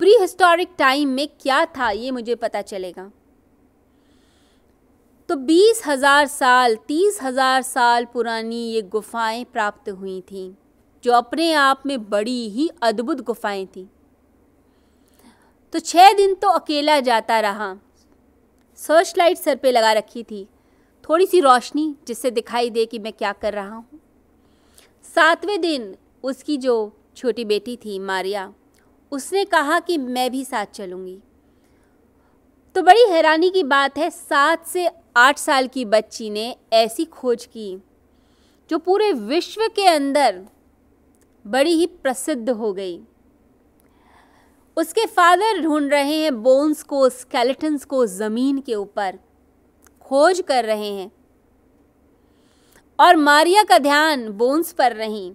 प्री 0.00 0.16
हिस्टोरिक 0.20 0.68
टाइम 0.78 1.08
में 1.08 1.26
क्या 1.40 1.64
था 1.66 1.90
ये 1.90 2.10
मुझे 2.10 2.34
पता 2.34 2.60
चलेगा। 2.62 3.10
तो 5.28 5.36
बीस 5.36 5.82
हज़ार 5.86 6.26
साल, 6.26 6.74
तीस 6.78 7.18
हज़ार 7.22 7.62
साल 7.62 8.04
पुरानी 8.04 8.62
ये 8.64 8.82
गुफाएँ 8.84 9.44
प्राप्त 9.44 9.88
हुई 9.90 10.20
थीं, 10.22 10.52
जो 11.04 11.12
अपने 11.12 11.52
आप 11.52 11.82
में 11.86 12.08
बड़ी 12.10 12.48
ही 12.48 12.68
अद्भुत 12.82 13.20
गुफाएँ 13.20 13.64
थीं। 13.66 13.86
तो 15.72 15.78
छः 15.78 16.12
दिन 16.12 16.34
तो 16.34 16.48
अकेला 16.50 16.98
जाता 17.00 17.40
रहा। 17.40 17.74
सर्च 18.78 19.14
लाइट 19.18 19.38
सर 19.38 19.56
पे 19.56 19.72
लगा 19.72 19.92
रखी 19.92 20.22
थी। 20.22 20.46
थोड़ी 21.04 21.26
सी 21.26 21.40
रोशनी 21.40 21.94
जिससे 22.06 22.30
दिखाई 22.30 22.70
दे 22.70 22.84
कि 22.86 22.98
मैं 22.98 23.12
क्या 23.12 23.32
कर 23.32 23.52
रहा 23.52 23.74
हूँ। 23.74 24.00
सातवें 25.04 25.60
दिन 25.60 25.94
उसकी 26.24 26.56
जो 26.58 26.92
छोटी 27.16 27.44
बेटी 27.44 27.76
थी, 27.76 27.98
मारिया 27.98 28.52
उसने 29.12 29.44
कहा 29.44 29.80
कि 29.80 29.98
मैं 29.98 30.30
भी 30.30 30.44
साथ 30.44 30.66
चलूँगी। 30.66 31.18
तो 32.74 32.82
बड़ी 32.82 33.04
हैरानी 33.10 33.50
की 33.50 33.62
बात 33.62 33.98
है, 33.98 34.10
सात 34.10 34.66
से 34.66 34.90
आठ 35.16 35.38
साल 35.38 35.66
की 35.68 35.84
बच्ची 35.84 36.30
ने 36.30 36.56
ऐसी 36.72 37.04
खोज 37.04 37.44
की, 37.46 37.82
जो 38.70 38.78
पूरे 38.78 39.12
विश्व 39.12 39.60
के 39.68 39.86
अंदर 39.86 40.44
बड़ी 41.46 41.70
ही 41.70 41.86
प्रसिद्ध 41.86 42.50
हो 42.50 42.72
गई। 42.72 43.00
उसके 44.76 45.06
फादर 45.06 45.60
ढूंढ 45.62 45.90
रहे 45.90 46.16
हैं, 46.16 46.42
बोन्स 46.42 46.82
को, 46.82 47.08
स्केलेटन्स 47.08 47.84
को 47.84 48.06
ज़मीन 48.06 48.58
के 48.58 48.74
ऊपर 48.74 49.18
खोज 50.00 50.42
कर 50.48 50.64
रहे 50.64 50.90
हैं। 50.92 51.10
और 53.00 53.16
मारिया 53.16 53.62
का 53.62 53.78
ध्यान 53.78 54.28
बोन्स 54.28 54.72
पर 54.72 54.96
नहीं, 54.96 55.34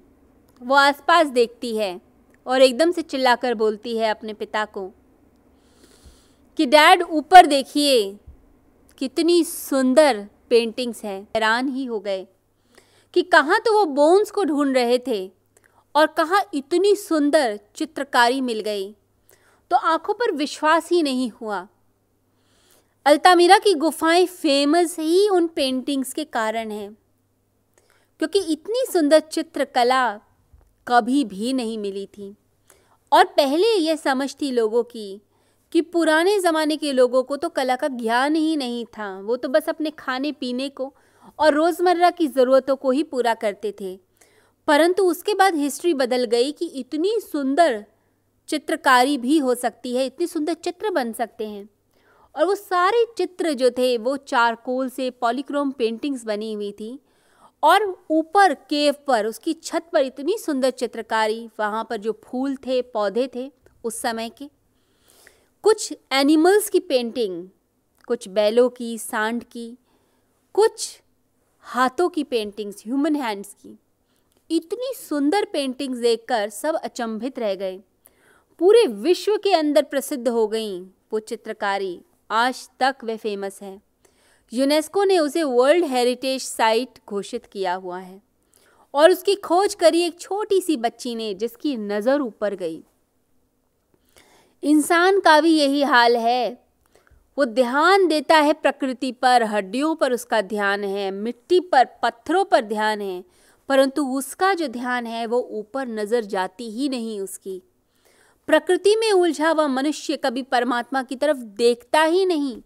वो 0.61 0.75
आसपास 0.75 1.27
देखती 1.27 1.77
है। 1.77 2.10
और 2.51 2.61
एकदम 2.61 2.91
से 2.91 3.01
चिल्लाकर 3.01 3.53
बोलती 3.53 3.97
है 3.97 4.09
अपने 4.09 4.33
पिता 4.33 4.65
को 4.65 4.91
कि, 6.59 6.65
डैड, 6.65 7.01
ऊपर 7.01 7.45
देखिए, 7.45 8.17
कितनी 8.97 9.43
सुंदर 9.43 10.27
पेंटिंग्स 10.49 11.03
हैं। 11.03 11.21
हैरान 11.23 11.67
ही 11.67 11.85
हो 11.85 11.99
गए 11.99 12.27
कि 13.13 13.21
कहाँ 13.21 13.59
तो 13.59 13.73
वो 13.73 13.85
बोन्स 13.85 14.31
को 14.31 14.43
ढूंढ 14.43 14.75
रहे 14.75 14.99
थे 15.07 15.31
और 15.95 16.07
कहाँ 16.07 16.41
इतनी 16.53 16.95
सुंदर 16.95 17.59
चित्रकारी 17.75 18.41
मिल 18.41 18.59
गई। 18.59 18.95
तो 19.71 19.77
आँखों 19.77 20.13
पर 20.13 20.31
विश्वास 20.31 20.89
ही 20.89 21.03
नहीं 21.03 21.29
हुआ। 21.31 21.67
अल्तामीरा 23.05 23.57
की 23.57 23.73
गुफाएँ 23.73 24.25
फ़ेमस 24.25 24.99
ही 24.99 25.29
उन 25.29 25.47
पेंटिंग्स 25.47 26.13
के 26.13 26.23
कारण 26.23 26.71
हैं, 26.71 26.97
क्योंकि 28.19 28.39
इतनी 28.39 28.85
सुंदर 28.93 29.19
चित्रकला 29.19 30.19
कभी 30.87 31.23
भी 31.25 31.53
नहीं 31.53 31.77
मिली 31.77 32.05
थी। 32.05 32.35
और 33.11 33.23
पहले 33.23 33.67
यह 33.67 33.95
समझ 33.95 34.35
थी 34.41 34.51
लोगों 34.51 34.83
की 34.83 35.21
कि 35.71 35.81
पुराने 35.81 36.39
ज़माने 36.39 36.77
के 36.77 36.91
लोगों 36.93 37.23
को 37.23 37.35
तो 37.35 37.49
कला 37.49 37.75
का 37.75 37.87
ज्ञान 37.87 38.35
ही 38.35 38.55
नहीं 38.55 38.85
था। 38.85 39.19
वो 39.19 39.35
तो 39.35 39.49
बस 39.49 39.69
अपने 39.69 39.89
खाने 39.89 40.31
पीने 40.31 40.69
को 40.69 40.93
और 41.39 41.53
रोज़मर्रा 41.53 42.09
की 42.09 42.27
ज़रूरतों 42.27 42.75
को 42.75 42.91
ही 42.91 43.03
पूरा 43.03 43.33
करते 43.33 43.75
थे। 43.81 43.99
परंतु 44.67 45.03
उसके 45.03 45.33
बाद 45.33 45.55
हिस्ट्री 45.55 45.93
बदल 45.93 46.23
गई 46.23 46.51
कि 46.51 46.65
इतनी 46.65 47.19
सुंदर 47.19 47.85
चित्रकारी 48.47 49.17
भी 49.17 49.37
हो 49.37 49.55
सकती 49.55 49.95
है, 49.95 50.05
इतनी 50.05 50.27
सुंदर 50.27 50.53
चित्र 50.53 50.89
बन 50.89 51.13
सकते 51.13 51.47
हैं। 51.47 51.69
और 52.35 52.45
वो 52.45 52.55
सारे 52.55 53.05
चित्र 53.17 53.53
जो 53.53 53.69
थे, 53.69 53.97
वो 53.97 54.17
चारकोल 54.17 54.89
से 54.89 55.09
पॉलीक्रोम 55.09 55.71
पेंटिंग्स 55.71 56.25
बनी 56.25 56.53
हुई 56.53 56.71
थी। 56.71 56.99
और 57.63 58.05
ऊपर 58.09 58.53
केव 58.53 58.95
पर, 59.07 59.25
उसकी 59.25 59.53
छत 59.53 59.89
पर 59.93 60.01
इतनी 60.01 60.37
सुंदर 60.37 60.69
चित्रकारी, 60.69 61.49
वहाँ 61.59 61.87
पर 61.89 61.97
जो 61.97 62.21
फूल 62.23 62.55
थे, 62.55 62.81
पौधे 62.81 63.29
थे, 63.35 63.51
उस 63.83 64.01
समय 64.01 64.29
के। 64.29 64.49
कुछ 65.63 65.93
एनिमल्स 66.11 66.69
की 66.69 66.79
पेंटिंग 66.79 67.49
कुछ 68.07 68.27
बैलों 68.27 68.69
की, 68.69 68.97
सांड 68.97 69.43
की, 69.43 69.77
कुछ 70.53 71.01
हाथों 71.59 72.09
की 72.09 72.23
पेंटिंग्स 72.23 72.83
ह्यूमन 72.85 73.15
हैंड्स 73.15 73.53
की। 73.53 73.79
इतनी 74.51 74.93
सुंदर 74.95 75.45
पेंटिंग्स 75.45 75.99
देखकर 75.99 76.49
सब 76.49 76.75
अचंभित 76.75 77.39
रह 77.39 77.55
गए। 77.55 77.81
पूरे 78.59 78.87
विश्व 78.87 79.37
के 79.37 79.53
अंदर 79.53 79.83
प्रसिद्ध 79.83 80.27
हो 80.27 80.47
गई 80.47 80.81
वो 80.83 81.19
चित्रकारी। 81.19 82.01
आज 82.31 82.69
तक 82.79 82.95
वे 83.03 83.17
फ़ेमस 83.17 83.61
है। 83.61 83.81
यूनेस्को 84.53 85.03
ने 85.03 85.17
उसे 85.19 85.43
वर्ल्ड 85.43 85.85
हेरिटेज 85.85 86.41
साइट 86.41 86.99
घोषित 87.07 87.45
किया 87.45 87.73
हुआ 87.73 87.99
है 87.99 88.21
और 88.93 89.11
उसकी 89.11 89.35
खोज 89.35 89.73
करी 89.75 90.01
एक 90.01 90.19
छोटी 90.19 90.61
सी 90.61 90.77
बच्ची 90.77 91.15
ने 91.15 91.33
जिसकी 91.33 91.75
नज़र 91.77 92.21
ऊपर 92.21 92.55
गई। 92.55 92.83
इंसान 94.63 95.19
का 95.19 95.39
भी 95.41 95.49
यही 95.49 95.83
हाल 95.83 96.17
है। 96.17 96.71
वो 97.37 97.45
ध्यान 97.45 98.07
देता 98.07 98.37
है 98.37 98.53
प्रकृति 98.53 99.11
पर, 99.11 99.43
हड्डियों 99.43 99.93
पर 99.95 100.13
उसका 100.13 100.41
ध्यान 100.41 100.83
है, 100.83 101.11
मिट्टी 101.11 101.59
पर, 101.59 101.85
पत्थरों 102.03 102.43
पर 102.45 102.61
ध्यान 102.61 103.01
है, 103.01 103.23
परंतु 103.69 104.05
उसका 104.07 104.53
जो 104.53 104.67
ध्यान 104.67 105.07
है 105.07 105.25
वो 105.25 105.39
ऊपर 105.51 105.87
नज़र 105.87 106.23
जाती 106.25 106.69
ही 106.69 106.89
नहीं 106.89 107.19
उसकी। 107.21 107.61
प्रकृति 108.47 108.95
में 108.95 109.11
उलझा 109.11 109.49
हुआ 109.49 109.67
मनुष्य 109.67 110.17
कभी 110.17 110.41
परमात्मा 110.41 111.03
की 111.03 111.15
तरफ़ 111.15 111.37
देखता 111.37 112.03
ही 112.03 112.25
नहीं। 112.25 112.61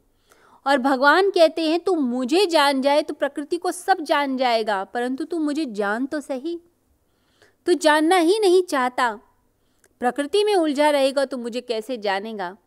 और 0.65 0.77
भगवान 0.77 1.29
कहते 1.29 1.61
हैं, 1.61 1.79
तू 1.79 1.95
मुझे 1.95 2.45
जान 2.45 2.81
जाए 2.81 3.01
तो 3.01 3.13
प्रकृति 3.13 3.57
को 3.57 3.71
सब 3.71 4.01
जान 4.01 4.37
जाएगा, 4.37 4.83
परंतु 4.83 5.23
तू 5.23 5.39
मुझे 5.39 5.65
जान 5.65 6.05
तो 6.05 6.21
सही। 6.21 6.59
तू 7.65 7.73
जानना 7.73 8.17
ही 8.17 8.39
नहीं 8.39 8.63
चाहता। 8.63 9.19
प्रकृति 9.99 10.43
में 10.43 10.55
उलझा 10.55 10.89
रहेगा 10.89 11.25
तो 11.25 11.37
मुझे 11.37 11.61
कैसे 11.61 11.97
जानेगा? 11.97 12.57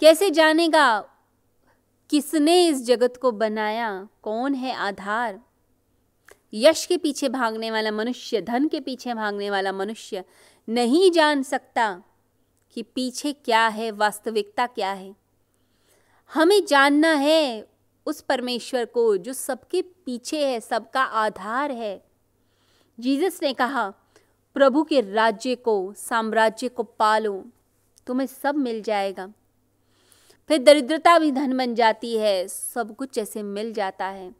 कैसे 0.00 0.30
जानेगा 0.30 1.00
किसने 2.10 2.66
इस 2.66 2.84
जगत 2.84 3.18
को 3.22 3.32
बनाया? 3.32 4.08
कौन 4.22 4.54
है 4.54 4.74
आधार? 4.74 5.40
यश 6.54 6.86
के 6.86 6.96
पीछे 6.96 7.28
भागने 7.28 7.70
वाला 7.70 7.90
मनुष्य, 7.90 8.40
धन 8.40 8.68
के 8.68 8.80
पीछे 8.80 9.14
भागने 9.14 9.50
वाला 9.50 9.72
मनुष्य 9.72 10.24
नहीं 10.68 11.10
जान 11.10 11.42
सकता 11.42 12.02
कि 12.72 12.82
पीछे 12.82 13.32
क्या 13.32 13.66
है, 13.68 13.90
वास्तविकता 13.90 14.66
क्या 14.66 14.92
है। 14.92 15.19
हमें 16.34 16.66
जानना 16.66 17.12
है 17.12 17.66
उस 18.06 18.20
परमेश्वर 18.20 18.84
को 18.84 19.16
जो 19.16 19.32
सबके 19.32 19.82
पीछे 19.82 20.46
है, 20.46 20.60
सबका 20.60 21.02
आधार 21.02 21.70
है। 21.70 22.04
जीसस 23.00 23.42
ने 23.42 23.54
कहा, 23.54 23.94
प्रभु 24.54 24.82
के 24.82 25.00
राज्य 25.00 25.54
को, 25.54 25.94
साम्राज्य 25.96 26.68
को 26.68 26.82
पालो, 26.82 27.44
तुम्हें 28.06 28.26
सब 28.26 28.54
मिल 28.54 28.82
जाएगा। 28.82 29.32
फिर 30.48 30.62
दरिद्रता 30.62 31.18
भी 31.18 31.32
धन 31.32 31.58
बन 31.58 31.74
जाती 31.74 32.16
है, 32.16 32.48
सब 32.48 32.96
कुछ 32.96 33.18
ऐसे 33.18 33.42
मिल 33.42 33.72
जाता 33.72 34.06
है। 34.06 34.34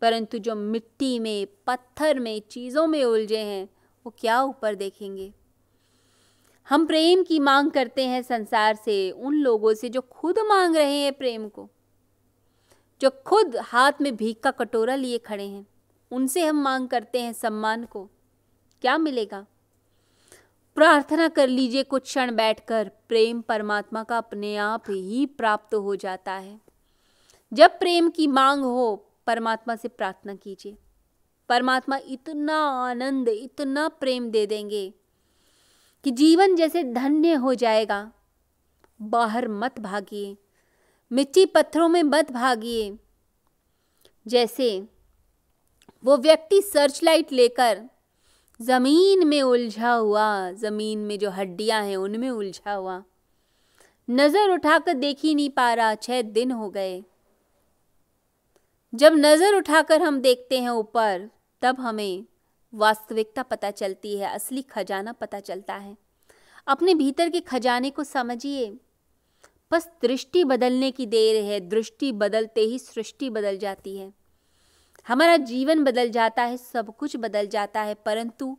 परंतु 0.00 0.38
जो 0.38 0.54
मिट्टी 0.54 1.18
में, 1.18 1.46
पत्थर 1.66 2.18
में, 2.18 2.40
चीज़ों 2.40 2.86
में 2.86 3.04
उलझे 3.04 3.38
हैं, 3.38 3.68
वो 4.06 4.14
क्या 4.18 4.42
ऊपर 4.42 4.74
देखेंगे? 4.74 5.32
हम 6.68 6.86
प्रेम 6.86 7.22
की 7.22 7.38
मांग 7.38 7.70
करते 7.70 8.06
हैं 8.06 8.22
संसार 8.22 8.74
से, 8.74 9.10
उन 9.10 9.34
लोगों 9.34 9.74
से 9.74 9.88
जो 9.88 10.00
खुद 10.00 10.38
मांग 10.38 10.76
रहे 10.76 10.96
हैं 10.96 11.12
प्रेम 11.12 11.48
को। 11.48 11.70
जो 13.00 13.10
खुद 13.10 13.56
हाथ 13.56 13.92
में 14.00 14.16
भीख 14.16 14.40
का 14.40 14.50
कटोरा 14.50 14.94
लिए 14.94 15.18
खड़े 15.18 15.46
हैं, 15.46 15.66
उनसे 16.10 16.46
हम 16.46 16.62
मांग 16.62 16.88
करते 16.88 17.20
हैं 17.20 17.32
सम्मान 17.32 17.84
को। 17.84 18.10
क्या 18.80 18.98
मिलेगा? 18.98 19.46
प्रार्थना 20.74 21.28
कर 21.28 21.48
लीजिए 21.48 21.82
कुछ 21.82 22.02
क्षण 22.02 22.36
बैठकर, 22.36 22.90
प्रेम 23.08 23.40
परमात्मा 23.40 24.02
का 24.02 24.18
अपने 24.18 24.56
आप 24.56 24.82
ही 24.88 25.26
प्राप्त 25.26 25.74
हो 25.74 25.96
जाता 25.96 26.32
है। 26.32 26.60
जब 27.52 27.78
प्रेम 27.78 28.10
की 28.10 28.26
मांग 28.26 28.62
हो, 28.62 29.08
परमात्मा 29.26 29.76
से 29.76 29.88
प्रार्थना 29.88 30.34
कीजिए। 30.34 30.76
परमात्मा 31.48 31.96
इतना 31.96 32.56
आनंद, 32.56 33.28
इतना 33.28 33.88
प्रेम 33.88 34.30
दे 34.30 34.46
देंगे। 34.46 34.94
कि 36.04 36.10
जीवन 36.10 36.56
जैसे 36.56 36.82
धन्य 36.84 37.34
हो 37.34 37.54
जाएगा। 37.54 38.10
बाहर 39.00 39.48
मत 39.50 39.78
भागिए, 39.80 40.36
मिट्टी 41.10 41.44
पत्थरों 41.46 41.88
में 41.88 42.02
मत 42.02 42.32
भागिए। 42.32 42.98
जैसे 44.26 44.68
वो 46.04 46.16
व्यक्ति 46.16 46.60
सर्च 46.62 47.02
लाइट 47.04 47.32
लेकर 47.32 47.82
ज़मीन 48.60 49.26
में 49.28 49.40
उलझा 49.42 49.92
हुआ, 49.92 50.50
ज़मीन 50.52 50.98
में 50.98 51.18
जो 51.18 51.30
हड्डियाँ 51.30 51.82
हैं 51.84 51.96
उनमें 51.96 52.28
उलझा 52.30 52.72
हुआ, 52.72 53.02
नज़र 54.08 54.50
उठाकर 54.50 54.94
देख 54.94 55.20
ही 55.22 55.34
नहीं 55.34 55.50
पा 55.50 55.72
रहा, 55.74 55.94
छह 55.94 56.22
दिन 56.22 56.50
हो 56.50 56.68
गए। 56.70 57.02
जब 58.92 59.14
नज़र 59.16 59.54
उठाकर 59.54 60.02
हम 60.02 60.20
देखते 60.20 60.58
हैं 60.60 60.70
ऊपर, 60.70 61.28
तब 61.62 61.80
हमें 61.80 62.24
वास्तविकता 62.74 63.42
पता 63.42 63.70
चलती 63.70 64.18
है, 64.18 64.34
असली 64.34 64.62
खजाना 64.62 65.12
पता 65.12 65.40
चलता 65.40 65.74
है। 65.74 65.96
अपने 66.66 66.94
भीतर 66.94 67.30
के 67.30 67.40
खजाने 67.40 67.90
को 67.90 68.04
समझिए। 68.04 68.76
बस 69.70 69.90
दृष्टि 70.02 70.44
बदलने 70.44 70.90
की 70.90 71.06
देर 71.06 71.44
है, 71.44 71.60
दृष्टि 71.60 72.12
बदलते 72.12 72.60
ही 72.60 72.78
सृष्टि 72.78 73.30
बदल 73.30 73.56
जाती 73.56 73.96
है। 73.96 74.12
हमारा 75.08 75.36
जीवन 75.36 75.84
बदल 75.84 76.10
जाता 76.10 76.42
है, 76.42 76.56
सब 76.56 76.96
कुछ 76.96 77.16
बदल 77.16 77.46
जाता 77.46 77.82
है, 77.82 77.94
परंतु 77.94 78.58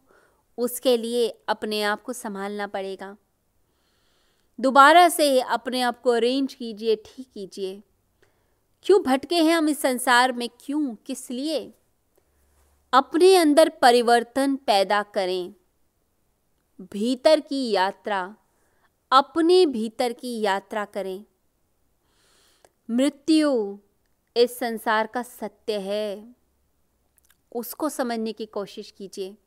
उसके 0.57 0.97
लिए 0.97 1.43
अपने 1.47 1.83
आप 1.83 2.01
को 2.01 2.13
संभालना 2.13 2.67
पड़ेगा। 2.67 3.17
दोबारा 4.59 5.09
से 5.09 5.41
अपने 5.41 5.81
आप 5.81 6.01
को 6.01 6.09
अरेंज 6.09 6.53
कीजिए, 6.53 6.95
ठीक 6.95 7.27
कीजिए। 7.33 7.81
क्यों 8.83 9.03
भटके 9.03 9.35
हैं 9.35 9.55
हम 9.55 9.69
इस 9.69 9.81
संसार 9.81 10.31
में? 10.31 10.49
क्यों? 10.59 10.95
किस 10.95 11.31
लिए? 11.31 11.73
अपने 12.93 13.35
अंदर 13.35 13.69
परिवर्तन 13.69 14.55
पैदा 14.55 15.03
करें। 15.03 15.53
भीतर 16.81 17.39
की 17.39 17.71
यात्रा, 17.71 18.35
अपने 19.11 19.65
भीतर 19.65 20.13
की 20.13 20.41
यात्रा 20.41 20.85
करें। 20.85 21.25
मृत्यु 22.89 23.77
इस 24.37 24.59
संसार 24.59 25.07
का 25.07 25.23
सत्य 25.23 25.79
है। 25.79 26.35
उसको 27.55 27.89
समझने 27.89 28.33
की 28.33 28.45
कोशिश 28.45 28.91
कीजिए। 28.91 29.37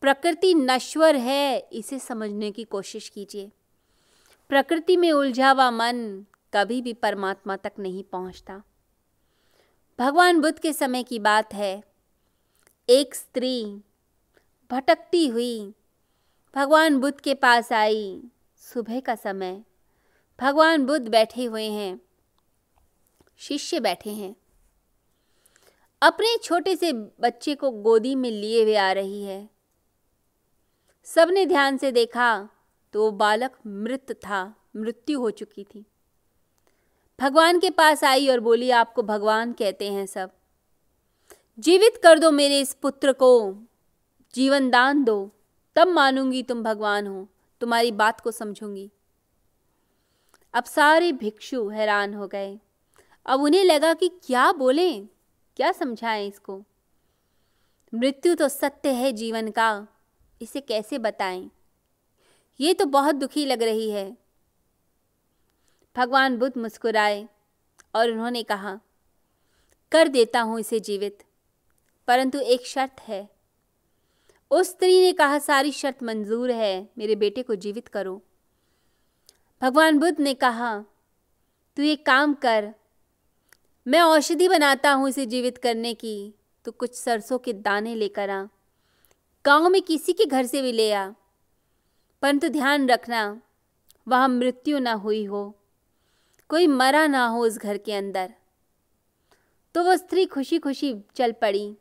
प्रकृति 0.00 0.54
नश्वर 0.54 1.16
है, 1.16 1.68
इसे 1.72 1.98
समझने 1.98 2.50
की 2.50 2.64
कोशिश 2.64 3.08
कीजिए। 3.08 3.52
प्रकृति 4.48 4.96
में 4.96 5.12
उलझा 5.12 5.50
हुआ 5.50 5.70
मन 5.70 6.26
कभी 6.54 6.82
भी 6.82 6.92
परमात्मा 6.92 7.56
तक 7.56 7.72
नहीं 7.78 8.04
पहुँचता। 8.04 8.62
भगवान 9.98 10.40
बुद्ध 10.40 10.58
के 10.58 10.72
समय 10.72 11.02
की 11.02 11.18
बात 11.18 11.54
है 11.54 11.89
एक 12.90 13.14
स्त्री 13.14 13.82
भटकती 14.70 15.28
हुई 15.28 15.74
भगवान 16.56 16.98
बुद्ध 17.00 17.20
के 17.20 17.34
पास 17.34 17.72
आई। 17.72 18.22
सुबह 18.56 19.00
का 19.00 19.14
समय। 19.14 19.64
भगवान 20.40 20.86
बुद्ध 20.86 21.08
बैठे 21.08 21.44
हुए 21.44 21.64
हैं। 21.64 22.00
शिष्य 23.36 23.80
बैठे 23.80 24.10
हैं। 24.10 24.36
अपने 26.02 26.36
छोटे 26.38 26.76
से 26.76 26.92
बच्चे 26.92 27.54
को 27.54 27.70
गोदी 27.70 28.14
में 28.14 28.30
लिए 28.30 28.62
हुए 28.62 28.76
आ 28.76 28.92
रही 28.92 29.22
है। 29.22 29.50
सबने 31.04 31.46
ध्यान 31.46 31.76
से 31.76 31.92
देखा 31.92 32.48
तो 32.92 33.02
वो 33.02 33.10
बालक 33.10 33.58
मृत 33.66 34.12
था, 34.12 34.54
मृत्यु 34.76 35.20
हो 35.20 35.30
चुकी 35.30 35.64
थी। 35.64 35.86
भगवान 37.20 37.60
के 37.60 37.70
पास 37.70 38.04
आई 38.04 38.28
और 38.28 38.40
बोली, 38.40 38.70
आपको 38.70 39.02
भगवान 39.02 39.52
कहते 39.52 39.92
हैं 39.92 40.06
सब। 40.06 40.39
जीवित 41.60 42.00
कर 42.02 42.18
दो 42.18 42.30
मेरे 42.30 42.60
इस 42.60 42.74
पुत्र 42.74 43.12
को। 43.12 43.58
जीवन 44.34 44.70
दान 44.70 45.04
दो। 45.04 45.30
तब 45.76 45.88
मानूँगी 45.88 46.42
तुम 46.42 46.62
भगवान 46.62 47.06
हो। 47.06 47.28
तुम्हारी 47.60 47.92
बात 47.92 48.20
को 48.20 48.30
समझूँगी। 48.30 48.90
अब 50.54 50.64
सारे 50.64 51.12
भिक्षु 51.12 51.68
हैरान 51.68 52.14
हो 52.14 52.28
गए। 52.28 52.58
अब 53.26 53.42
उन्हें 53.42 53.64
लगा 53.64 53.94
कि 53.94 54.08
क्या 54.08 54.52
बोले? 54.52 55.00
क्या 55.56 55.72
समझाएँ 55.72 56.28
इसको? 56.28 56.64
मृत्यु 57.94 58.34
तो 58.34 58.48
सत्य 58.48 58.88
है 58.88 59.12
जीवन 59.12 59.50
का। 59.50 59.86
इसे 60.42 60.60
कैसे 60.60 60.98
बताएँ? 60.98 61.50
ये 62.60 62.74
तो 62.74 62.86
बहुत 62.86 63.14
दुखी 63.14 63.46
लग 63.46 63.62
रही 63.62 63.90
है। 63.90 64.16
भगवान 65.96 66.38
बुद्ध 66.38 66.58
मुस्कुराए 66.58 67.28
और 67.94 68.10
उन्होंने 68.10 68.42
कहा, 68.42 68.80
कर 69.92 70.08
देता 70.08 70.40
हूँ 70.40 70.60
इसे 70.60 70.80
जीवित। 70.80 71.24
परंतु 72.10 72.38
एक 72.40 72.66
शर्त 72.66 73.00
है। 73.00 73.28
उस 74.50 74.68
स्त्री 74.68 75.00
ने 75.00 75.12
कहा, 75.12 75.38
सारी 75.38 75.72
शर्त 75.72 76.02
मंजूर 76.02 76.50
है, 76.50 76.88
मेरे 76.98 77.14
बेटे 77.14 77.42
को 77.42 77.54
जीवित 77.54 77.88
करो। 77.88 78.22
भगवान 79.62 79.98
बुद्ध 79.98 80.20
ने 80.20 80.34
कहा, 80.34 80.84
तू 81.76 81.82
एक 81.82 82.06
काम 82.06 82.34
कर, 82.34 82.74
मैं 83.86 84.00
औषधि 84.00 84.48
बनाता 84.48 84.92
हूँ 84.92 85.08
इसे 85.08 85.26
जीवित 85.26 85.58
करने 85.58 85.94
की। 85.94 86.34
तो 86.64 86.72
कुछ 86.72 86.94
सरसों 86.94 87.38
के 87.38 87.52
दाने 87.52 87.94
लेकर 87.94 88.30
आ। 88.30 88.46
गाँव 89.46 89.68
में 89.68 89.82
किसी 89.82 90.12
के 90.12 90.24
घर 90.24 90.46
से 90.46 90.62
भी 90.62 90.72
ले 90.72 90.92
आ। 90.92 91.10
परंतु 92.22 92.48
ध्यान 92.48 92.88
रखना, 92.88 93.42
वहाँ 94.08 94.28
मृत्यु 94.28 94.78
ना 94.78 94.92
हुई 94.92 95.24
हो। 95.24 95.54
कोई 96.48 96.66
मरा 96.66 97.06
ना 97.06 97.26
हो 97.26 97.44
उस 97.44 97.58
घर 97.58 97.78
के 97.78 97.92
अंदर। 97.92 98.34
तो 99.74 99.84
वह 99.84 99.96
स्त्री 99.96 100.26
खुशी 100.26 100.58
खुशी 100.58 101.04
चल 101.16 101.32
पड़ी। 101.32 101.76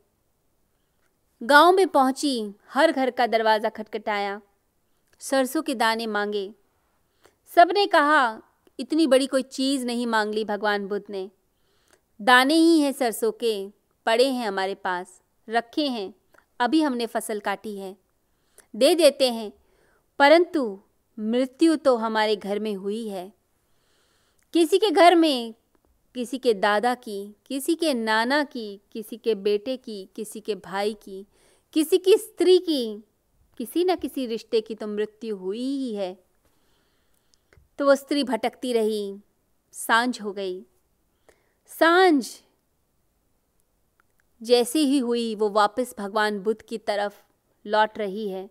गाँव 1.43 1.71
में 1.71 1.87
पहुँची, 1.87 2.53
हर 2.69 2.91
घर 2.91 3.11
का 3.11 3.27
दरवाज़ा 3.27 3.69
खटखटाया। 3.69 4.41
सरसों 5.19 5.61
के 5.61 5.75
दाने 5.75 6.07
मांगे। 6.07 6.53
सबने 7.55 7.87
कहा, 7.87 8.41
इतनी 8.79 9.07
बड़ी 9.07 9.27
कोई 9.27 9.43
चीज़ 9.43 9.85
नहीं 9.85 10.07
मांग 10.07 10.33
ली 10.33 10.45
भगवान 10.45 10.87
बुद्ध 10.87 11.05
ने। 11.09 11.29
दाने 12.21 12.53
ही 12.53 12.79
हैं 12.79 12.91
सरसों 12.91 13.31
के, 13.31 13.69
पड़े 14.05 14.27
हैं 14.27 14.47
हमारे 14.47 14.75
पास, 14.75 15.21
रखे 15.49 15.87
हैं, 15.87 16.13
अभी 16.59 16.81
हमने 16.81 17.05
फ़सल 17.05 17.39
काटी 17.39 17.77
है। 17.77 17.95
दे 18.75 18.95
देते 18.95 19.31
हैं, 19.31 19.51
परंतु 20.19 20.79
मृत्यु 21.19 21.75
तो 21.75 21.95
हमारे 21.95 22.35
घर 22.35 22.59
में 22.59 22.75
हुई 22.75 23.07
है। 23.07 23.33
किसी 24.53 24.77
के 24.77 24.91
घर 24.91 25.15
में 25.15 25.53
किसी 26.15 26.37
के 26.37 26.53
दादा 26.53 26.95
की, 26.95 27.35
किसी 27.45 27.75
के 27.75 27.93
नाना 27.93 28.43
की, 28.43 28.81
किसी 28.91 29.17
के 29.17 29.35
बेटे 29.35 29.77
की, 29.77 30.09
किसी 30.15 30.39
के 30.39 30.55
भाई 30.55 30.93
की, 30.93 31.25
किसी 31.73 31.97
की 31.97 32.17
स्त्री 32.17 32.57
की, 32.57 33.03
किसी 33.57 33.83
न 33.83 33.95
किसी 33.95 34.25
रिश्ते 34.25 34.61
की 34.61 34.75
तो 34.75 34.87
मृत्यु 34.87 35.37
हुई 35.37 35.77
ही 35.77 35.95
है। 35.95 36.23
तो 37.79 37.85
वो 37.85 37.95
स्त्री 37.95 38.23
भटकती 38.23 38.73
रही, 38.73 39.17
साँझ 39.71 40.21
हो 40.21 40.33
गई। 40.33 40.65
साँझ 41.67 42.41
जैसी 44.41 44.79
ही 44.79 44.99
हुई, 44.99 45.35
वो 45.35 45.49
वापस 45.49 45.95
भगवान 45.97 46.39
बुद्ध 46.39 46.61
की 46.61 46.77
तरफ़ 46.77 47.21
लौट 47.67 47.97
रही 47.97 48.29
है। 48.29 48.49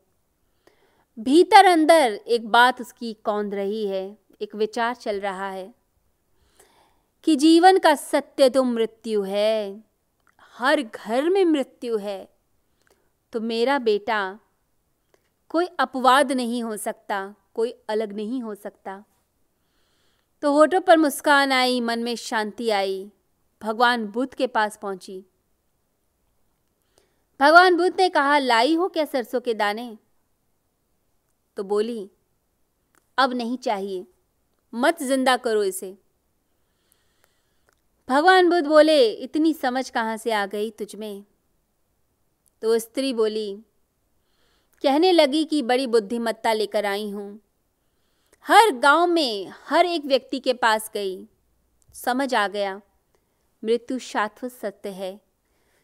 भीतर 1.18 1.64
अंदर 1.64 2.20
एक 2.28 2.48
बात 2.48 2.80
उसकी 2.80 3.12
कौंध 3.14 3.54
रही 3.54 3.86
है, 3.86 4.18
एक 4.40 4.54
विचार 4.54 4.94
चल 4.94 5.20
रहा 5.20 5.50
है। 5.50 5.77
कि 7.24 7.36
जीवन 7.36 7.78
का 7.78 7.94
सत्य 7.94 8.50
तो 8.50 8.62
मृत्यु 8.64 9.22
है, 9.22 9.84
हर 10.54 10.82
घर 10.82 11.28
में 11.30 11.44
मृत्यु 11.44 11.96
है। 11.96 12.28
तो 13.32 13.40
मेरा 13.40 13.78
बेटा 13.78 14.38
कोई 15.48 15.66
अपवाद 15.78 16.32
नहीं 16.32 16.62
हो 16.62 16.76
सकता, 16.76 17.34
कोई 17.54 17.74
अलग 17.88 18.12
नहीं 18.12 18.42
हो 18.42 18.54
सकता। 18.54 19.04
तो 20.42 20.52
होठों 20.52 20.80
पर 20.80 20.96
मुस्कान 20.96 21.52
आई, 21.52 21.80
मन 21.80 21.98
में 21.98 22.14
शांति 22.16 22.70
आई, 22.70 23.10
भगवान 23.62 24.06
बुद्ध 24.06 24.34
के 24.34 24.46
पास 24.46 24.78
पहुँची। 24.82 25.24
भगवान 27.40 27.76
बुद्ध 27.76 27.94
ने 28.00 28.08
कहा, 28.08 28.38
लाई 28.38 28.74
हो 28.74 28.88
क्या 28.88 29.04
सरसों 29.04 29.40
के 29.40 29.54
दाने? 29.54 29.96
तो 31.56 31.62
बोली, 31.62 32.10
अब 33.18 33.32
नहीं 33.32 33.58
चाहिए, 33.58 34.06
मत 34.72 35.02
ज़िंदा 35.02 35.36
करो 35.36 35.62
इसे। 35.62 35.96
भगवान 38.08 38.48
बुद्ध 38.48 38.66
बोले, 38.66 39.10
इतनी 39.10 39.52
समझ 39.54 39.88
कहाँ 39.90 40.16
से 40.16 40.30
आ 40.32 40.44
गई 40.46 40.70
तुझमें 40.70 41.24
तो 42.62 42.78
स्त्री 42.78 43.12
बोली, 43.14 43.52
कहने 44.84 45.10
लगी 45.12 45.44
कि 45.44 45.62
बड़ी 45.62 45.86
बुद्धिमत्ता 45.86 46.52
लेकर 46.52 46.86
आई 46.86 47.10
हूँ। 47.10 47.40
हर 48.46 48.70
गाँव 48.72 49.06
में 49.06 49.52
हर 49.68 49.86
एक 49.86 50.04
व्यक्ति 50.04 50.38
के 50.38 50.52
पास 50.52 50.90
गई। 50.94 51.28
समझ 51.94 52.34
आ 52.34 52.46
गया, 52.48 52.80
मृत्यु 53.62 53.98
शाश्वत 53.98 54.52
सत्य 54.52 54.88
है। 54.88 55.20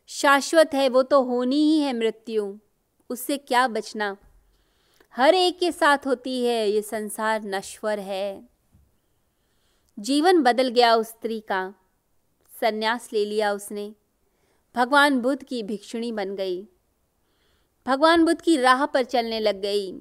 शाश्वत 0.08 0.74
है, 0.74 0.88
वो 0.88 1.02
तो 1.02 1.22
होनी 1.22 1.62
ही 1.62 1.78
है 1.80 1.92
मृत्यु। 1.92 2.52
उससे 3.10 3.38
क्या 3.38 3.68
बचना? 3.68 4.16
हर 5.14 5.34
एक 5.34 5.58
के 5.58 5.72
साथ 5.72 6.06
होती 6.06 6.44
है, 6.44 6.68
ये 6.70 6.82
संसार 6.82 7.42
नश्वर 7.44 8.00
है। 8.00 8.48
जीवन 9.98 10.42
बदल 10.42 10.68
गया 10.68 10.94
उस 10.94 11.08
स्त्री 11.08 11.40
का। 11.40 11.74
सन्यास 12.60 13.12
ले 13.12 13.24
लिया 13.24 13.52
उसने। 13.52 13.94
भगवान 14.74 15.20
बुद्ध 15.20 15.42
की 15.42 15.62
भिक्षुणी 15.62 16.12
बन 16.12 16.36
गई। 16.36 16.68
भगवान 17.86 18.24
बुद्ध 18.24 18.40
की 18.40 18.56
राह 18.56 18.86
पर 18.86 19.04
चलने 19.04 19.40
लग 19.40 19.60
गई। 19.60 20.00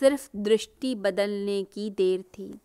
सिर्फ़ 0.00 0.30
दृष्टि 0.36 0.94
बदलने 0.94 1.64
की 1.64 1.90
देर 1.90 2.22
थी। 2.22 2.60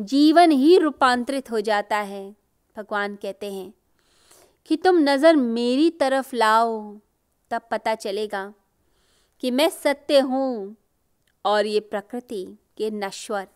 जीवन 0.00 0.50
ही 0.50 0.78
रूपांतरित 0.78 1.50
हो 1.50 1.60
जाता 1.60 1.96
है, 1.96 2.36
भगवान 2.76 3.16
कहते 3.16 3.52
हैं। 3.52 3.74
कि 4.66 4.76
तुम 4.76 4.98
नज़र 4.98 5.36
मेरी 5.36 5.90
तरफ़ 5.90 6.36
लाओ, 6.36 6.98
तब 7.50 7.62
पता 7.70 7.94
चलेगा 7.94 8.54
कि 9.40 9.50
मैं 9.50 9.68
सत्य 9.68 10.18
हूँ 10.18 10.76
और 11.44 11.66
ये 11.66 11.80
प्रकृति 11.80 12.58
के 12.76 12.90
नश्वर। 12.90 13.48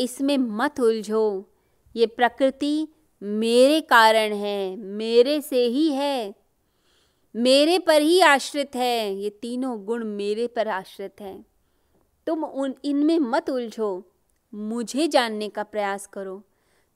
इसमें 0.00 0.38
मत 0.38 0.80
उलझो 0.80 1.50
ये 1.96 2.06
प्रकृति 2.06 2.88
मेरे 3.22 3.80
कारण 3.80 4.32
है, 4.32 4.76
मेरे 4.76 5.40
से 5.40 5.66
ही 5.66 5.92
है। 5.92 6.34
मेरे 7.36 7.78
पर 7.78 8.02
ही 8.02 8.20
आश्रित 8.20 8.76
है, 8.76 9.14
ये 9.14 9.30
तीनों 9.30 9.84
गुण 9.84 10.04
मेरे 10.04 10.46
पर 10.46 10.68
आश्रित 10.68 11.20
हैं। 11.20 11.46
तुम 12.26 12.44
उन, 12.44 12.74
इनमें 12.84 13.18
मत 13.18 13.50
उलझो, 13.50 14.12
मुझे 14.54 15.08
जानने 15.08 15.48
का 15.48 15.62
प्रयास 15.62 16.06
करो। 16.06 16.42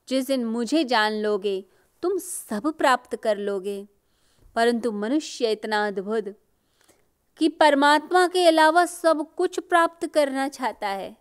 जिस 0.08 0.26
दिन 0.26 0.44
मुझे 0.44 0.84
जान 0.84 1.12
लोगे, 1.12 1.64
तुम 2.02 2.18
सब 2.18 2.74
प्राप्त 2.78 3.16
कर 3.16 3.36
लोगे। 3.36 3.86
परंतु 4.54 4.92
मनुष्य 4.92 5.52
इतना 5.52 5.86
अद्भुत 5.86 6.34
कि 7.38 7.48
परमात्मा 7.48 8.26
के 8.26 8.46
अलावा 8.46 8.86
सब 8.86 9.34
कुछ 9.36 9.60
प्राप्त 9.60 10.06
करना 10.06 10.48
चाहता 10.48 10.88
है। 10.88 11.16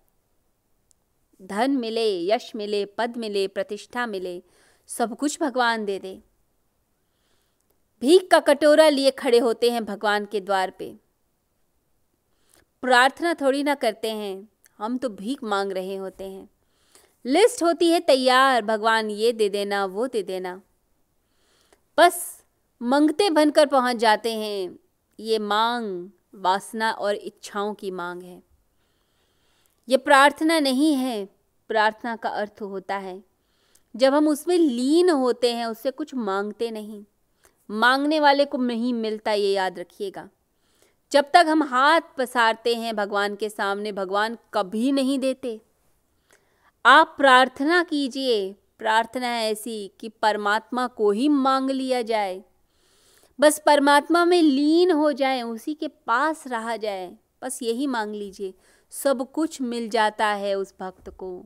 धन 1.41 1.71
मिले, 1.71 2.25
यश 2.25 2.55
मिले, 2.55 2.85
पद 2.85 3.17
मिले, 3.17 3.47
प्रतिष्ठा 3.47 4.05
मिले, 4.05 4.43
सब 4.87 5.17
कुछ 5.17 5.41
भगवान 5.41 5.85
दे 5.85 5.99
दे। 5.99 6.21
भीख 8.01 8.27
का 8.31 8.39
कटोरा 8.39 8.89
लिए 8.89 9.11
खड़े 9.11 9.39
होते 9.39 9.71
हैं 9.71 9.85
भगवान 9.85 10.25
के 10.25 10.41
द्वार 10.41 10.69
पे। 10.69 10.95
प्रार्थना 12.81 13.33
थोड़ी 13.33 13.63
ना 13.63 13.75
करते 13.75 14.11
हैं, 14.11 14.49
हम 14.77 14.97
तो 14.97 15.09
भीख 15.09 15.43
मांग 15.43 15.71
रहे 15.71 15.95
होते 15.95 16.23
हैं। 16.23 16.49
लिस्ट 17.25 17.63
होती 17.63 17.91
है 17.91 17.99
तैयार, 17.99 18.61
भगवान 18.61 19.09
ये 19.09 19.33
दे 19.33 19.49
देना, 19.49 19.85
वो 19.85 20.07
दे 20.07 20.23
देना। 20.23 20.61
बस 21.97 22.43
मंगते 22.81 23.29
बनकर 23.29 23.65
पहुँच 23.65 23.95
जाते 23.95 24.33
हैं, 24.33 24.79
ये 25.19 25.39
मांग, 25.39 26.09
वासना 26.35 26.91
और 26.91 27.15
इच्छाओं 27.15 27.73
की 27.73 27.91
मांग 27.91 28.23
है। 28.23 28.46
ये 29.89 29.97
प्रार्थना 29.97 30.59
नहीं 30.59 30.93
है, 30.93 31.29
प्रार्थना 31.67 32.15
का 32.15 32.29
अर्थ 32.29 32.61
होता 32.61 32.97
है। 32.97 33.23
जब 33.95 34.13
हम 34.13 34.27
उसमें 34.27 34.57
लीन 34.57 35.09
होते 35.09 35.53
हैं, 35.53 35.65
उससे 35.65 35.91
कुछ 35.91 36.15
मांगते 36.15 36.71
नहीं। 36.71 37.03
मांगने 37.71 38.19
वाले 38.19 38.45
को 38.45 38.57
नहीं 38.57 38.93
मिलता, 38.93 39.31
ये 39.31 39.53
याद 39.53 39.79
रखिएगा। 39.79 40.29
जब 41.11 41.25
तक 41.33 41.45
हम 41.47 41.63
हाथ 41.63 42.01
पसारते 42.17 42.75
हैं 42.75 42.95
भगवान 42.95 43.35
के 43.35 43.49
सामने, 43.49 43.91
भगवान 43.91 44.37
कभी 44.53 44.91
नहीं 44.91 45.19
देते। 45.19 45.61
आप 46.85 47.15
प्रार्थना 47.17 47.83
कीजिए, 47.83 48.55
प्रार्थना 48.77 49.41
ऐसी 49.41 49.91
कि 49.99 50.09
परमात्मा 50.09 50.87
को 50.87 51.11
ही 51.11 51.29
मांग 51.29 51.71
लिया 51.71 52.01
जाए। 52.01 52.43
बस 53.39 53.61
परमात्मा 53.65 54.25
में 54.25 54.41
लीन 54.41 54.91
हो 54.91 55.11
जाए, 55.11 55.41
उसी 55.41 55.73
के 55.73 55.87
पास 55.87 56.47
रहा 56.47 56.77
जाए, 56.77 57.17
बस 57.43 57.59
यही 57.63 57.87
मांग 57.87 58.15
लीजिए। 58.15 58.53
सब 58.91 59.31
कुछ 59.31 59.61
मिल 59.61 59.89
जाता 59.89 60.27
है 60.27 60.53
उस 60.55 60.73
भक्त 60.79 61.09
को, 61.09 61.45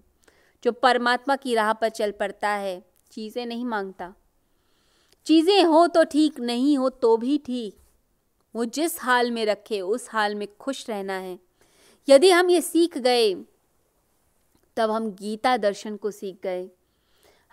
जो 0.63 0.71
परमात्मा 0.71 1.35
की 1.35 1.55
राह 1.55 1.73
पर 1.73 1.89
चल 1.89 2.11
पड़ता 2.11 2.49
है, 2.49 2.81
चीज़ें 3.11 3.45
नहीं 3.45 3.65
माँगता। 3.65 4.13
चीज़ें 5.25 5.63
हो 5.63 5.87
तो 5.87 6.03
ठीक, 6.03 6.39
नहीं 6.39 6.77
हो 6.77 6.89
तो 6.89 7.17
भी 7.17 7.37
ठीक। 7.37 7.77
वो 8.55 8.65
जिस 8.65 9.01
हाल 9.01 9.31
में 9.31 9.45
रखे, 9.45 9.81
उस 9.81 10.07
हाल 10.09 10.35
में 10.35 10.47
खुश 10.57 10.89
रहना 10.89 11.13
है। 11.13 11.39
यदि 12.07 12.29
हम 12.29 12.49
ये 12.49 12.61
सीख 12.61 12.97
गए, 12.97 13.33
तब 14.77 14.91
हम 14.91 15.11
गीता 15.11 15.57
दर्शन 15.57 15.95
को 15.97 16.11
सीख 16.11 16.39
गए। 16.43 16.69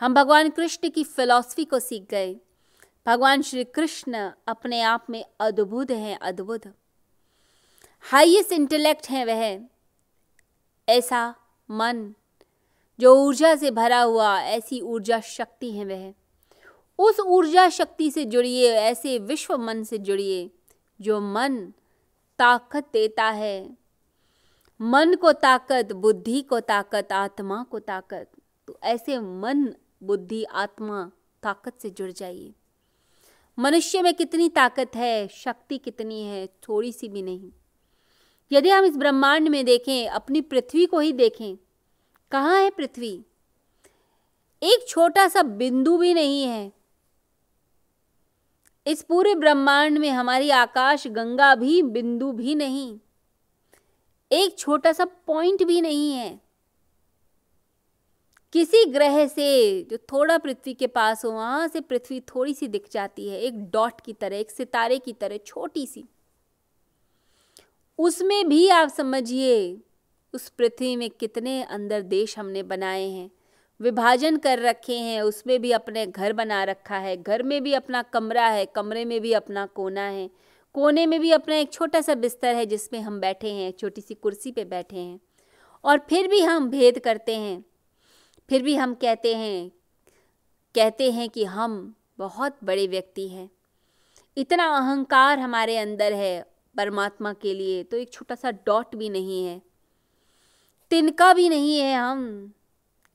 हम 0.00 0.14
भगवान 0.14 0.50
कृष्ण 0.50 0.90
की 0.90 1.04
फिलॉसफी 1.04 1.64
को 1.64 1.78
सीख 1.80 2.06
गए। 2.10 2.36
भगवान 3.06 3.42
श्री 3.42 3.64
कृष्ण 3.64 4.30
अपने 4.48 4.80
आप 4.80 5.06
में 5.10 5.24
अद्भुत 5.40 5.90
हैं, 5.90 6.18
अद्भुत। 6.18 6.66
हाईएस्ट 8.04 8.52
इंटेलेक्ट 8.52 9.08
हैं 9.10 9.24
वह। 9.24 9.77
ऐसा 10.88 11.34
मन, 11.70 12.14
जो 13.00 13.24
ऊर्जा 13.24 13.56
से 13.56 13.70
भरा 13.70 14.00
हुआ, 14.00 14.40
ऐसी 14.40 14.80
ऊर्जा 14.80 15.20
शक्ति 15.20 15.72
है 15.72 15.84
वह। 15.84 16.14
उस 16.98 17.20
ऊर्जा 17.20 17.68
शक्ति 17.68 18.10
से 18.10 18.24
जुड़िए, 18.24 18.72
ऐसे 18.72 19.18
विश्व 19.18 19.58
मन 19.58 19.84
से 19.84 19.98
जुड़िए, 19.98 20.50
जो 21.00 21.20
मन 21.20 21.72
ताकत 22.38 22.86
देता 22.92 23.24
है। 23.24 23.76
मन 24.80 25.14
को 25.14 25.32
ताकत, 25.32 25.92
बुद्धि 25.92 26.42
को 26.42 26.60
ताकत, 26.60 27.08
आत्मा 27.12 27.62
को 27.62 27.78
ताकत। 27.78 28.30
तो 28.66 28.78
ऐसे 28.82 29.18
मन, 29.18 29.74
बुद्धि, 30.02 30.44
आत्मा 30.44 31.10
ताकत 31.42 31.72
से 31.82 31.90
जुड़ 31.90 32.10
जाइए। 32.10 32.54
मनुष्य 33.58 34.02
में 34.02 34.14
कितनी 34.14 34.48
ताकत 34.48 34.90
है, 34.96 35.28
शक्ति 35.28 35.78
कितनी 35.78 36.22
है, 36.22 36.46
थोड़ी 36.46 36.92
सी 36.92 37.08
भी 37.08 37.22
नहीं। 37.22 37.50
यदि 38.52 38.70
हम 38.70 38.84
इस 38.84 38.96
ब्रह्मांड 38.96 39.48
में 39.48 39.64
देखें, 39.64 40.08
अपनी 40.08 40.40
पृथ्वी 40.40 40.86
को 40.86 40.98
ही 40.98 41.12
देखें, 41.12 41.56
कहाँ 42.30 42.60
है 42.60 42.70
पृथ्वी? 42.70 43.22
एक 44.62 44.88
छोटा 44.88 45.28
सा 45.28 45.42
बिंदु 45.42 45.98
भी 45.98 46.14
नहीं 46.14 46.42
है। 46.42 46.72
इस 48.86 49.02
पूरे 49.02 49.34
ब्रह्मांड 49.34 49.98
में 49.98 50.10
हमारी 50.10 50.50
आकाश, 50.50 51.06
गंगा 51.06 51.54
भी, 51.54 51.82
बिंदु 51.82 52.32
भी 52.32 52.54
नहीं। 52.54 52.98
एक 54.32 54.58
छोटा 54.58 54.92
सा 54.92 55.04
पॉइंट 55.04 55.64
भी 55.64 55.80
नहीं 55.80 56.12
है। 56.12 56.40
किसी 58.52 58.84
ग्रह 58.84 59.26
से 59.26 59.82
जो 59.82 59.96
थोड़ा 59.96 60.38
पृथ्वी 60.38 60.74
के 60.74 60.86
पास 60.86 61.24
हो, 61.24 61.30
वहाँ 61.30 61.68
से 61.68 61.80
पृथ्वी 61.80 62.20
थोड़ी 62.20 62.54
सी 62.54 62.68
दिख 62.68 62.88
जाती 62.92 63.28
है, 63.28 63.40
एक 63.40 63.70
डॉट 63.70 64.00
की 64.00 64.12
तरह, 64.12 64.36
एक 64.36 64.50
सितारे 64.50 64.98
की 64.98 65.12
तरह, 65.12 65.36
छोटी 65.36 65.86
सी। 65.86 66.04
उसमें 67.98 68.48
भी 68.48 68.68
आप 68.68 68.88
समझिए, 68.88 69.80
उस 70.34 70.48
पृथ्वी 70.48 70.96
में 70.96 71.10
कितने 71.10 71.62
अंदर 71.62 72.02
देश 72.02 72.38
हमने 72.38 72.62
बनाए 72.62 73.08
हैं। 73.08 73.30
विभाजन 73.80 74.36
कर 74.36 74.58
रखे 74.58 74.98
हैं, 74.98 75.22
उसमें 75.22 75.62
भी 75.62 75.72
अपने 75.72 76.06
घर 76.06 76.32
बना 76.32 76.64
रखा 76.64 76.96
है। 76.96 77.22
घर 77.22 77.42
में 77.42 77.62
भी 77.62 77.72
अपना 77.72 78.02
कमरा 78.02 78.48
है, 78.48 78.66
कमरे 78.66 79.04
में 79.04 79.20
भी 79.20 79.32
अपना 79.32 79.66
कोना 79.66 80.02
है। 80.02 80.30
कोने 80.74 81.06
में 81.06 81.20
भी 81.20 81.30
अपना 81.30 81.56
एक 81.56 81.72
छोटा 81.72 82.00
सा 82.00 82.14
बिस्तर 82.14 82.54
है 82.54 82.66
जिसमें 82.66 83.00
हम 83.00 83.20
बैठे 83.20 83.50
हैं 83.50 83.72
छोटी 83.72 84.00
सी 84.00 84.14
कुर्सी 84.14 84.52
पे 84.52 84.64
बैठे 84.64 84.96
हैं। 84.96 85.20
और 85.84 85.98
फिर 85.98 86.28
भी 86.28 86.40
हम 86.40 86.70
भेद 86.70 86.98
करते 86.98 87.36
हैं। 87.36 87.64
फिर 88.48 88.62
भी 88.62 88.74
हम 88.74 88.94
कहते 88.94 89.34
हैं 89.34 89.70
कहते 90.74 91.12
हैं 91.12 91.28
कि 91.28 91.44
हम 91.44 91.94
बहुत 92.18 92.56
बड़े 92.64 92.86
व्यक्ति 92.86 93.28
हैं। 93.28 93.50
इतना 94.36 94.64
अहंकार 94.64 95.38
हमारे 95.38 95.76
अंदर 95.76 96.12
है 96.12 96.57
परमात्मा 96.78 97.32
के 97.32 97.54
लिए 97.54 97.82
तो 97.84 97.96
एक 97.96 98.12
छोटा 98.12 98.34
सा 98.34 98.50
डॉट 98.50 98.96
भी 98.96 99.08
नहीं 99.08 99.46
है। 99.46 99.62
तिनका 100.90 101.32
भी 101.34 101.48
नहीं 101.48 101.78
है 101.78 101.94
हम। 101.94 102.52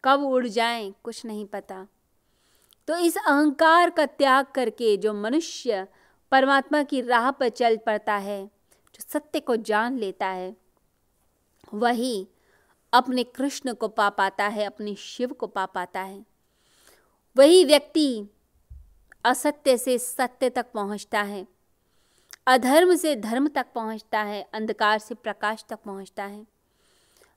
कब 0.04 0.24
उड़ 0.24 0.48
जाएँ, 0.48 0.94
कुछ 1.04 1.26
नहीं 1.26 1.46
पता। 1.46 1.88
तो 2.88 2.98
इस 2.98 3.18
अहंकार 3.18 3.90
का 3.90 4.06
त्याग 4.06 4.46
करके 4.46 4.98
जो 4.98 5.14
मनुष्य 5.14 5.88
परमात्मा 6.32 6.84
की 6.84 7.02
राह 7.02 7.32
पर 7.32 7.50
चल 7.50 7.78
पड़ता 7.78 8.16
है, 8.16 8.46
जो 8.96 9.06
सत्य 9.10 9.40
को 9.40 9.56
जान 9.56 9.98
लेता 9.98 10.28
है, 10.28 10.58
वही 11.74 12.28
अपने 12.94 13.24
कृष्ण 13.24 13.74
को 13.74 13.88
पा 13.88 14.10
पाता 14.10 14.48
है, 14.48 14.66
अपने 14.66 14.96
शिव 14.96 15.34
को 15.34 15.48
पा 15.48 15.66
पाता 15.66 16.02
है। 16.02 16.26
वही 17.38 17.66
व्यक्ति 17.66 18.28
असत्य 19.26 19.78
से 19.78 20.00
सत्य 20.00 20.50
तक 20.50 20.72
पहुँचता 20.74 21.22
है। 21.22 21.53
अधर्म 22.48 22.96
से 22.96 23.16
धर्म 23.16 23.48
तक 23.48 23.66
पहुँचता 23.76 24.22
है, 24.22 24.50
अंधकार 24.54 25.00
से 25.00 25.16
प्रकाश 25.16 25.66
तक 25.70 25.80
पहुँचता 25.86 26.24
है। 26.24 26.48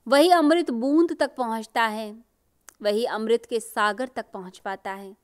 वही 0.07 0.29
अमृत 0.29 0.71
बूंद 0.71 1.17
तक 1.19 1.35
पहुँचता 1.35 1.83
है, 1.83 2.23
वही 2.81 3.05
अमृत 3.05 3.45
के 3.45 3.59
सागर 3.59 4.07
तक 4.07 4.25
पहुँच 4.33 4.57
पाता 4.57 4.91
है। 4.91 5.15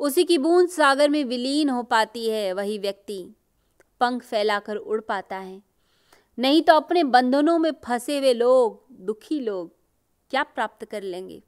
उसी 0.00 0.24
की 0.24 0.38
बूंद 0.38 0.68
सागर 0.68 1.08
में 1.08 1.24
विलीन 1.24 1.68
हो 1.68 1.82
पाती 1.82 2.28
है, 2.28 2.52
वही 2.52 2.78
व्यक्ति 2.78 3.34
पंख 4.00 4.22
फैलाकर 4.22 4.76
उड़ 4.76 5.00
पाता 5.00 5.36
है। 5.36 5.62
नहीं 6.38 6.62
तो 6.62 6.74
अपने 6.74 7.04
बंधनों 7.04 7.58
में 7.58 7.72
फंसे 7.84 8.18
हुए 8.18 8.34
लोग, 8.34 8.86
दुखी 8.92 9.40
लोग, 9.40 9.72
क्या 10.30 10.42
प्राप्त 10.42 10.84
कर 10.84 11.02
लेंगे? 11.02 11.42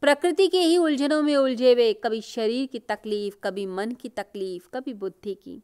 प्रकृति 0.00 0.48
के 0.48 0.60
ही 0.60 0.76
उलझनों 0.76 1.22
में 1.22 1.36
उलझे 1.36 1.72
हुए, 1.72 1.92
कभी 1.92 2.20
शरीर 2.20 2.66
की 2.66 2.78
तकलीफ़, 2.78 3.36
कभी 3.44 3.66
मन 3.66 3.90
की 3.90 4.08
तकलीफ़, 4.08 4.68
कभी 4.74 4.94
बुद्धि 4.94 5.34
की। 5.34 5.62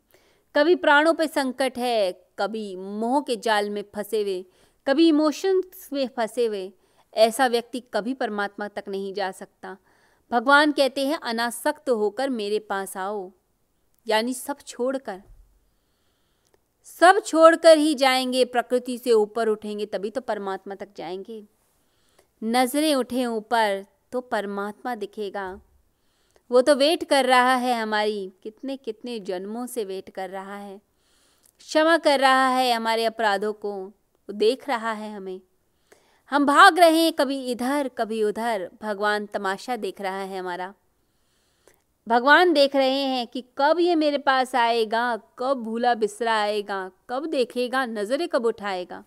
कभी 0.57 0.75
प्राणों 0.75 1.15
पे 1.15 1.27
संकट 1.27 1.79
है, 1.79 2.13
कभी 2.39 2.77
मोह 2.77 3.21
के 3.21 3.37
जाल 3.37 3.71
में 3.71 3.85
फंसे 3.95 4.23
हुए, 4.23 4.45
कभी 4.87 5.09
इमोशंस 5.09 5.89
में 5.93 6.09
फंसे 6.09 6.47
हुए, 6.47 6.73
ऐसा 7.15 7.47
व्यक्ति 7.47 7.81
कभी 7.81 8.15
परमात्मा 8.15 8.69
तक 8.69 8.85
नहीं 8.89 9.15
जा 9.15 9.31
सकता। 9.31 9.77
भगवान 10.31 10.73
कहते 10.73 11.07
हैं, 11.07 11.19
अनासक्त 11.19 11.91
होकर 11.91 12.31
मेरे 12.31 12.59
पास 12.59 12.97
आओ, 12.97 13.33
यानी 14.07 14.35
सब 14.35 14.59
छोड़कर। 14.67 15.23
सब 16.85 17.21
छोड़कर 17.21 17.79
ही 17.79 17.95
जाएँगे, 17.95 18.45
प्रकृति 18.45 18.99
से 18.99 19.13
ऊपर 19.13 19.49
उठेंगे, 19.49 19.87
तभी 19.87 20.11
तो 20.11 20.21
परमात्मा 20.21 20.75
तक 20.75 20.89
जाएँगे। 20.97 21.47
नज़रें 22.45 22.95
उठे 22.95 23.27
ऊपर 23.27 23.87
तो 24.13 24.21
परमात्मा 24.21 24.95
दिखेगा। 24.95 25.61
वो 26.53 26.63
तो 26.63 26.75
वेट 26.75 27.05
कर 27.05 27.27
रहा 27.27 27.55
है 27.55 27.81
हमारी। 27.81 28.33
कितने 28.43 28.77
कितने 28.77 29.21
जन्मों 29.21 29.67
से 29.67 29.85
वेट 29.85 30.11
कर 30.11 30.31
रहा 30.31 30.57
है। 30.57 30.81
क्षमा 31.59 31.99
कर 31.99 32.21
रहा 32.21 32.49
है 32.49 32.73
हमारे 32.73 33.05
अपराधों 33.05 33.53
को। 33.53 33.73
वो 33.87 34.33
देख 34.33 34.69
रहा 34.69 34.93
है 34.93 35.17
हमें। 35.17 35.41
हम 36.31 36.47
भाग 36.47 36.79
रहे 36.79 37.05
हैं 37.05 37.13
कभी 37.13 37.47
इधर, 37.47 37.89
कभी 37.89 38.23
उधर। 38.23 38.71
भगवान 38.83 39.27
तमाशा 39.27 39.77
देख 39.77 40.01
रहा 40.01 40.21
है 40.21 40.39
हमारा। 40.39 40.75
भगवान 42.09 42.53
देख 42.53 42.77
रहे 42.77 43.03
हैं 43.03 43.27
कि 43.27 43.45
कब 43.59 43.77
ये 43.81 43.95
मेरे 43.95 44.19
पास 44.19 44.55
आएगा, 44.55 45.17
कब 45.39 45.55
भूला 45.55 45.95
बिसरा 45.95 46.35
आएगा, 46.35 46.91
कब 47.11 47.27
देखेगा, 47.27 47.87
नज़रें 47.87 48.29
कब 48.29 48.47
उठाएगा। 48.47 49.05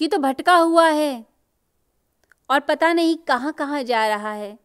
ये 0.00 0.08
तो 0.08 0.18
भटका 0.18 0.56
हुआ 0.56 0.88
है 0.88 1.26
और 2.50 2.60
पता 2.60 2.92
नहीं 2.92 3.16
कहाँ 3.16 3.52
कहाँ 3.52 3.82
जा 3.82 4.06
रहा 4.06 4.32
है। 4.32 4.63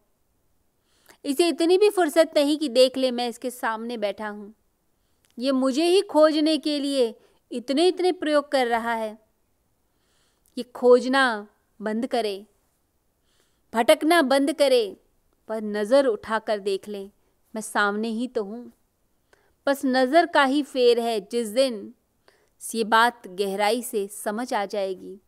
इसे 1.24 1.48
इतनी 1.48 1.78
भी 1.78 1.90
फुर्सत 1.90 2.30
नहीं 2.36 2.58
कि 2.58 2.68
देख 2.68 2.96
ले 2.96 3.10
मैं 3.10 3.28
इसके 3.28 3.50
सामने 3.50 3.96
बैठा 3.96 4.28
हूँ। 4.28 4.54
ये 5.38 5.52
मुझे 5.52 5.84
ही 5.84 6.00
खोजने 6.02 6.56
के 6.58 6.78
लिए 6.78 7.14
इतने 7.50 7.86
इतने 7.88 8.12
प्रयोग 8.12 8.50
कर 8.52 8.66
रहा 8.66 8.94
है। 8.94 9.18
कि 10.56 10.62
खोजना 10.62 11.46
बंद 11.80 12.06
करे, 12.06 12.46
भटकना 13.72 14.20
बंद 14.22 14.52
करे, 14.52 14.96
पर 15.48 15.62
नज़र 15.62 16.06
उठाकर 16.06 16.58
देख 16.58 16.88
लें, 16.88 17.10
मैं 17.54 17.62
सामने 17.62 18.08
ही 18.08 18.26
तो 18.28 18.44
हूँ। 18.44 18.72
बस 19.66 19.82
नज़र 19.84 20.26
का 20.26 20.44
ही 20.44 20.62
फेर 20.62 21.00
है 21.00 21.20
जिस 21.20 21.48
दिन 21.48 21.92
ये 22.62 22.84
बात 22.84 23.28
गहराई 23.28 23.82
से 23.82 24.06
समझ 24.08 24.52
आ 24.54 24.64
जाएगी। 24.64 25.18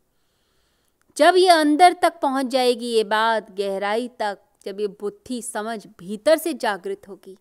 जब 1.17 1.35
ये 1.37 1.49
अंदर 1.49 1.93
तक 1.93 2.21
पहुँच 2.23 2.47
जाएगी 2.47 2.87
ये 2.87 3.05
बात 3.05 3.51
गहराई 3.51 4.09
तक 4.19 4.39
जब 4.65 4.81
ये 4.81 4.87
बुद्धि 4.87 5.43
समझ 5.43 5.87
भीतर 5.87 6.37
से 6.37 6.55
जागृत 6.55 7.09
होगी, 7.09 7.39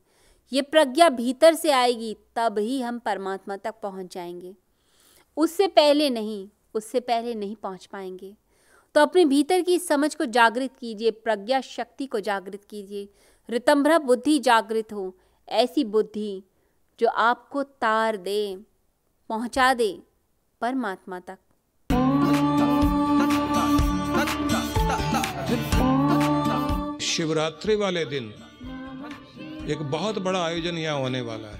ये 0.54 0.62
प्रज्ञा 0.62 1.10
भीतर 1.10 1.54
से 1.54 1.72
आएगी, 1.72 2.18
तब 2.36 2.60
ही 2.60 2.82
हम 2.82 3.00
परमात्मा 3.00 3.58
तक 3.58 3.76
पहुँच 3.84 4.14
जाएँगे। 4.14 4.56
उससे 5.38 5.68
पहले 5.68 6.10
नहीं, 6.10 6.50
उससे 6.74 7.00
पहले 7.00 7.36
नहीं 7.36 7.56
पहुँच 7.56 7.86
पाएँगे। 7.86 8.36
तो 8.96 9.02
अपने 9.02 9.26
भीतर 9.26 9.62
की 9.62 9.80
समझ 9.80 10.16
को 10.16 10.26
जागृत 10.26 10.72
कीजिए, 10.80 11.12
प्रज्ञा 11.12 11.62
शक्ति 11.62 12.06
को 12.06 12.20
जागृत 12.20 12.64
कीजिए। 12.64 13.10
रितंभ्रा 13.50 14.00
बुद्धि 14.00 14.40
जागृत 14.40 14.94
हो, 14.94 15.18
ऐसी 15.50 15.84
बुद्धि 15.84 16.44
जो 17.00 17.08
आपको 17.08 17.64
तार 17.64 18.18
दे, 18.18 18.58
पहुँचा 19.30 19.74
दे 19.74 20.02
परमात्मा 20.62 21.20
तक। 21.20 21.38
शिवरात्रि 27.12 27.76
वाले 27.76 28.04
दिन 28.06 28.32
एक 29.72 29.82
बहुत 29.92 30.20
बड़ा 30.24 30.44
आयोजन 30.44 30.78
यहाँ 30.78 31.00
होने 31.00 31.22
वाला 31.22 31.48
है 31.48 31.60